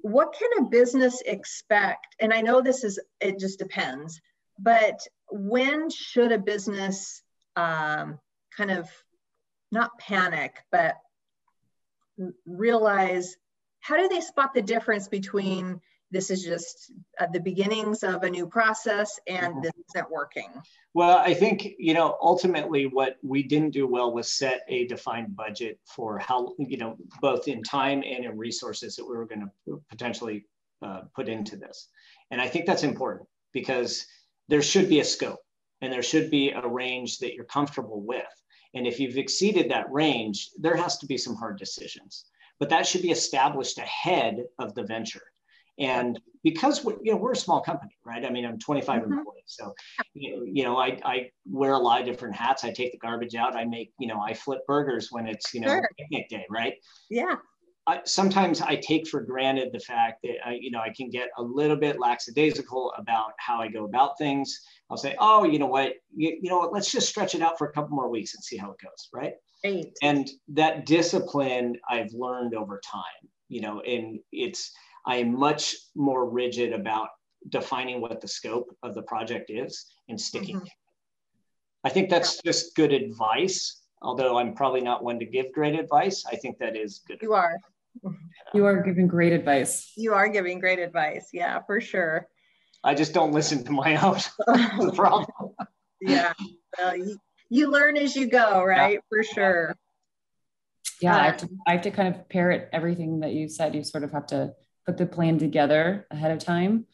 [0.00, 2.16] what can a business expect?
[2.18, 4.20] And i know this is it just depends
[4.58, 4.98] but
[5.30, 7.22] when should a business
[7.56, 8.18] um,
[8.56, 8.88] kind of
[9.70, 10.96] not panic but
[12.46, 13.36] realize
[13.80, 15.80] how do they spot the difference between
[16.12, 19.62] this is just uh, the beginnings of a new process and mm-hmm.
[19.62, 20.48] this isn't working?
[20.94, 25.34] Well, I think, you know, ultimately what we didn't do well was set a defined
[25.34, 29.48] budget for how, you know, both in time and in resources that we were going
[29.66, 30.44] to potentially
[30.82, 31.88] uh, put into this.
[32.30, 34.06] And I think that's important because
[34.48, 35.40] there should be a scope
[35.80, 38.22] and there should be a range that you're comfortable with.
[38.74, 42.26] And if you've exceeded that range, there has to be some hard decisions
[42.62, 45.31] but that should be established ahead of the venture.
[45.78, 48.24] And because we're, you know, we're a small company, right?
[48.24, 49.12] I mean, I'm 25 mm-hmm.
[49.12, 49.42] employees.
[49.46, 49.74] So,
[50.14, 52.64] you know, I, I wear a lot of different hats.
[52.64, 53.56] I take the garbage out.
[53.56, 55.88] I make, you know, I flip burgers when it's, you know, sure.
[55.98, 56.74] picnic day, right?
[57.10, 57.36] Yeah.
[57.86, 61.30] I, sometimes I take for granted the fact that I, you know I can get
[61.36, 64.60] a little bit lackadaisical about how I go about things.
[64.88, 67.58] I'll say, oh, you know what, you, you know what, let's just stretch it out
[67.58, 69.34] for a couple more weeks and see how it goes, right?
[69.64, 69.86] Right.
[70.00, 73.02] And that discipline I've learned over time,
[73.48, 74.72] you know, and it's,
[75.06, 77.08] I am much more rigid about
[77.48, 80.56] defining what the scope of the project is and sticking.
[80.56, 80.66] Mm-hmm.
[81.84, 82.50] I think that's yeah.
[82.50, 83.80] just good advice.
[84.00, 87.18] Although I'm probably not one to give great advice, I think that is good.
[87.22, 87.58] You advice.
[88.04, 88.16] are.
[88.54, 89.92] You are giving great advice.
[89.96, 91.28] You are giving great advice.
[91.32, 92.26] Yeah, for sure.
[92.84, 95.28] I just don't listen to my own the problem.
[96.00, 96.32] yeah.
[96.78, 96.94] Well,
[97.48, 98.94] you learn as you go, right?
[98.94, 99.00] Yeah.
[99.08, 99.76] For sure.
[101.00, 103.74] Yeah, I have, to, I have to kind of parrot everything that you said.
[103.74, 104.54] You sort of have to
[104.86, 106.86] put the plan together ahead of time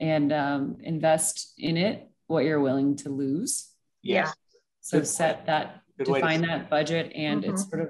[0.00, 3.70] and um, invest in it what you're willing to lose.
[4.02, 4.32] Yeah.
[4.80, 5.46] So Good set point.
[5.46, 7.52] that, Good define that budget, and mm-hmm.
[7.52, 7.88] it's sort of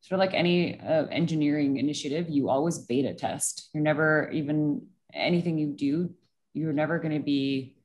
[0.00, 2.28] sort of like any uh, engineering initiative.
[2.28, 3.68] You always beta test.
[3.74, 6.14] You're never even anything you do.
[6.54, 7.76] You're never going to be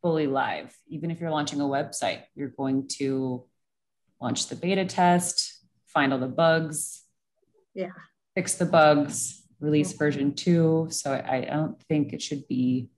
[0.00, 0.74] fully live.
[0.86, 3.44] Even if you're launching a website, you're going to
[4.20, 7.02] launch the beta test, find all the bugs,
[7.74, 7.88] yeah,
[8.34, 9.98] fix the bugs, release mm-hmm.
[9.98, 10.88] version two.
[10.90, 12.88] So I, I, don't think it should be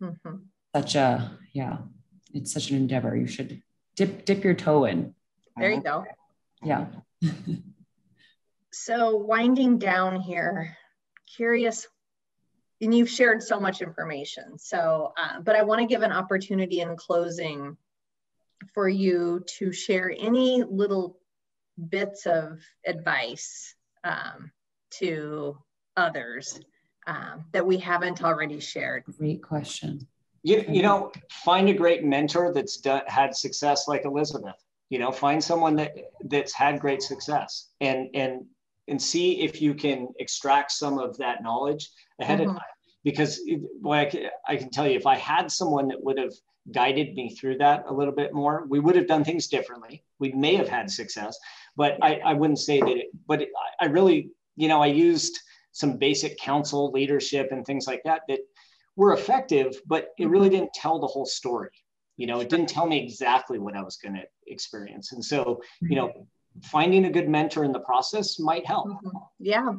[0.00, 0.36] mm-hmm.
[0.74, 1.78] such a yeah,
[2.32, 3.16] it's such an endeavor.
[3.16, 3.62] You should
[3.96, 5.14] dip dip your toe in.
[5.56, 6.04] There you go.
[6.62, 6.86] Yeah.
[8.72, 10.76] so winding down here,
[11.36, 11.86] curious
[12.82, 14.58] and you've shared so much information.
[14.58, 17.76] So, uh, but I want to give an opportunity in closing
[18.74, 21.18] for you to share any little
[21.88, 24.50] bits of advice um,
[24.98, 25.56] to
[25.96, 26.60] others
[27.06, 29.04] um, that we haven't already shared.
[29.18, 30.06] Great question.
[30.42, 34.56] You, you know, find a great mentor that's done, had success like Elizabeth.
[34.90, 35.92] You know, find someone that
[36.24, 38.44] that's had great success and and
[38.88, 41.88] and see if you can extract some of that knowledge
[42.20, 42.50] ahead mm-hmm.
[42.50, 42.66] of time
[43.04, 43.40] because
[43.80, 46.32] boy, I, can, I can tell you if I had someone that would have
[46.70, 50.04] guided me through that a little bit more, we would have done things differently.
[50.18, 51.38] We may have had success,
[51.76, 52.96] but I, I wouldn't say that.
[52.96, 53.48] It, but it,
[53.80, 55.38] I really, you know, I used
[55.72, 58.40] some basic council leadership, and things like that that
[58.96, 60.58] were effective, but it really mm-hmm.
[60.58, 61.70] didn't tell the whole story.
[62.16, 65.62] You know, it didn't tell me exactly what I was going to experience, and so
[65.80, 66.26] you know,
[66.64, 68.88] finding a good mentor in the process might help.
[68.88, 69.18] Mm-hmm.
[69.38, 69.72] Yeah,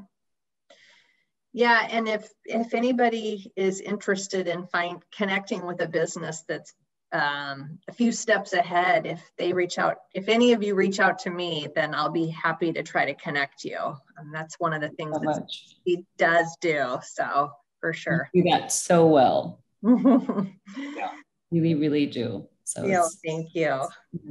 [1.53, 6.73] yeah, and if if anybody is interested in find connecting with a business that's
[7.13, 11.19] um, a few steps ahead, if they reach out, if any of you reach out
[11.19, 13.77] to me, then I'll be happy to try to connect you.
[14.17, 15.47] And that's one of the things so that
[15.85, 16.97] he does do.
[17.03, 19.61] So for sure, you do that so well.
[19.83, 21.11] yeah,
[21.51, 22.47] we really do.
[22.63, 23.81] So yeah, thank you.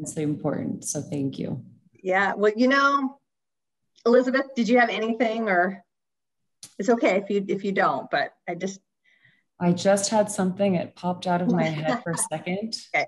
[0.00, 0.84] It's so important.
[0.84, 1.62] So thank you.
[2.02, 2.34] Yeah.
[2.34, 3.18] Well, you know,
[4.04, 5.84] Elizabeth, did you have anything or?
[6.78, 8.80] it's okay if you if you don't, but I just
[9.62, 12.74] I just had something it popped out of my head for a second.
[12.94, 13.06] Okay.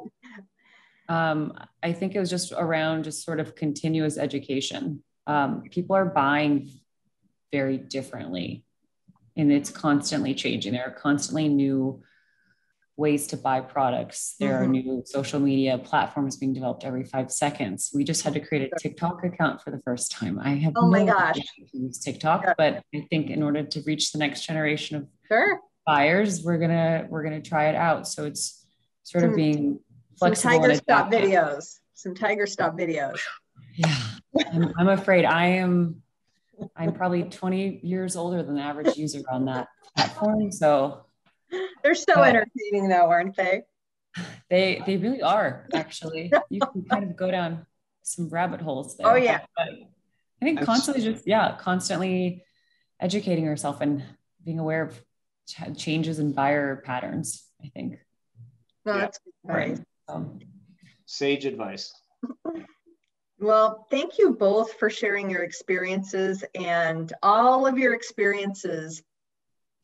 [1.09, 1.53] Um,
[1.83, 5.03] I think it was just around just sort of continuous education.
[5.27, 6.71] Um, people are buying
[7.53, 8.65] very differently.
[9.37, 10.75] And it's constantly changing.
[10.75, 12.03] There are constantly new
[12.97, 14.37] ways to buy products.
[14.39, 14.63] There mm-hmm.
[14.63, 17.91] are new social media platforms being developed every five seconds.
[17.93, 20.39] We just had to create a TikTok account for the first time.
[20.39, 21.39] I have oh my no gosh
[21.73, 22.55] use TikTok, yeah.
[22.57, 25.61] but I think in order to reach the next generation of sure.
[25.87, 28.07] Buyers, we're gonna we're gonna try it out.
[28.09, 28.66] So it's
[29.03, 29.26] sort hmm.
[29.26, 29.80] some, of being
[30.18, 30.53] flexible.
[30.53, 31.78] Some tiger stop videos.
[31.95, 33.18] Some tiger stop videos.
[33.76, 33.97] Yeah,
[34.53, 36.03] I'm, I'm afraid I am.
[36.76, 40.53] I'm probably 20 years older than the average user on that platform.
[40.53, 41.07] So
[41.82, 43.62] they're so entertaining though, aren't they?
[44.49, 46.32] They they really are actually.
[46.51, 47.66] you can kind of go down
[48.03, 49.09] some rabbit holes there.
[49.09, 49.41] Oh yeah.
[49.57, 49.68] But
[50.41, 52.45] I think constantly just yeah, constantly
[53.01, 54.05] educating yourself and
[54.45, 55.01] being aware of
[55.49, 57.99] ch- changes in buyer patterns, I think.
[58.85, 59.79] No, that's right.
[60.09, 60.41] Um,
[61.07, 61.93] Sage advice.
[63.45, 69.03] Well, thank you both for sharing your experiences and all of your experiences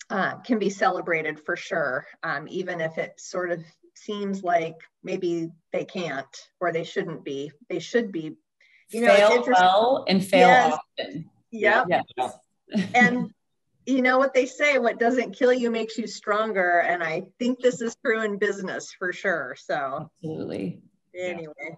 [0.08, 3.60] uh, can be celebrated for sure, um, even if it sort of
[3.94, 7.52] seems like maybe they can't or they shouldn't be.
[7.68, 8.36] They should be.
[8.88, 10.78] You know, fail well and fail yes.
[10.98, 11.30] often.
[11.52, 11.86] Yep.
[12.16, 12.32] Yes.
[12.94, 13.30] and
[13.90, 17.60] you know what they say what doesn't kill you makes you stronger and i think
[17.60, 20.80] this is true in business for sure so absolutely
[21.16, 21.76] anyway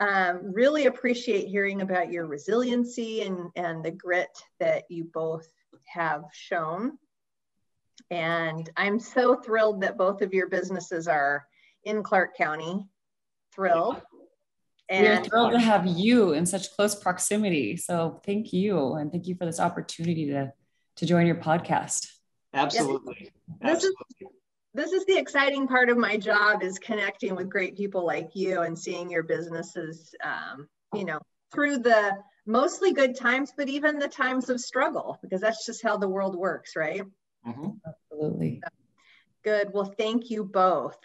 [0.00, 5.48] um, really appreciate hearing about your resiliency and and the grit that you both
[5.86, 6.96] have shown
[8.10, 11.46] and I'm so thrilled that both of your businesses are
[11.84, 12.84] in Clark County.
[13.54, 14.00] Thrilled.
[14.88, 17.76] And We're thrilled to have you in such close proximity.
[17.76, 18.94] So thank you.
[18.94, 20.52] And thank you for this opportunity to,
[20.98, 22.08] to join your podcast.
[22.54, 23.30] Absolutely.
[23.60, 23.96] This Absolutely.
[24.20, 24.28] is
[24.74, 28.60] this is the exciting part of my job is connecting with great people like you
[28.60, 31.18] and seeing your businesses um, you know
[31.52, 32.12] through the
[32.46, 36.36] mostly good times but even the times of struggle because that's just how the world
[36.36, 37.02] works right
[37.46, 37.68] Mm-hmm.
[37.86, 38.60] Absolutely.
[39.44, 39.70] Good.
[39.72, 40.96] Well, thank you both.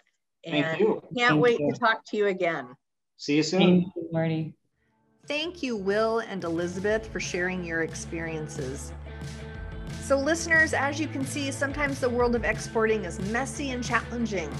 [0.44, 1.02] And thank you.
[1.16, 1.72] Can't thank wait you.
[1.72, 2.68] to talk to you again.
[3.16, 3.60] See you soon.
[3.60, 4.54] Thank you, Marty.
[5.26, 8.92] Thank you, Will and Elizabeth, for sharing your experiences.
[10.04, 14.52] So, listeners, as you can see, sometimes the world of exporting is messy and challenging.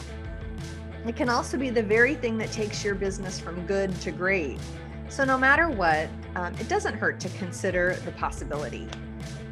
[1.07, 4.59] It can also be the very thing that takes your business from good to great.
[5.11, 8.88] So, no matter what, um, it doesn't hurt to consider the possibility.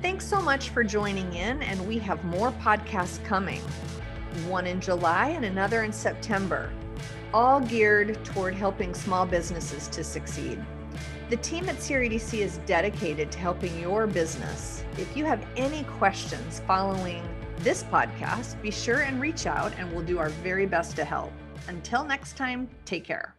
[0.01, 3.61] Thanks so much for joining in, and we have more podcasts coming
[4.49, 6.72] one in July and another in September,
[7.34, 10.59] all geared toward helping small businesses to succeed.
[11.33, 14.85] The team at CREDC is dedicated to helping your business.
[14.99, 17.26] If you have any questions following
[17.61, 21.33] this podcast, be sure and reach out and we'll do our very best to help.
[21.68, 23.35] Until next time, take care.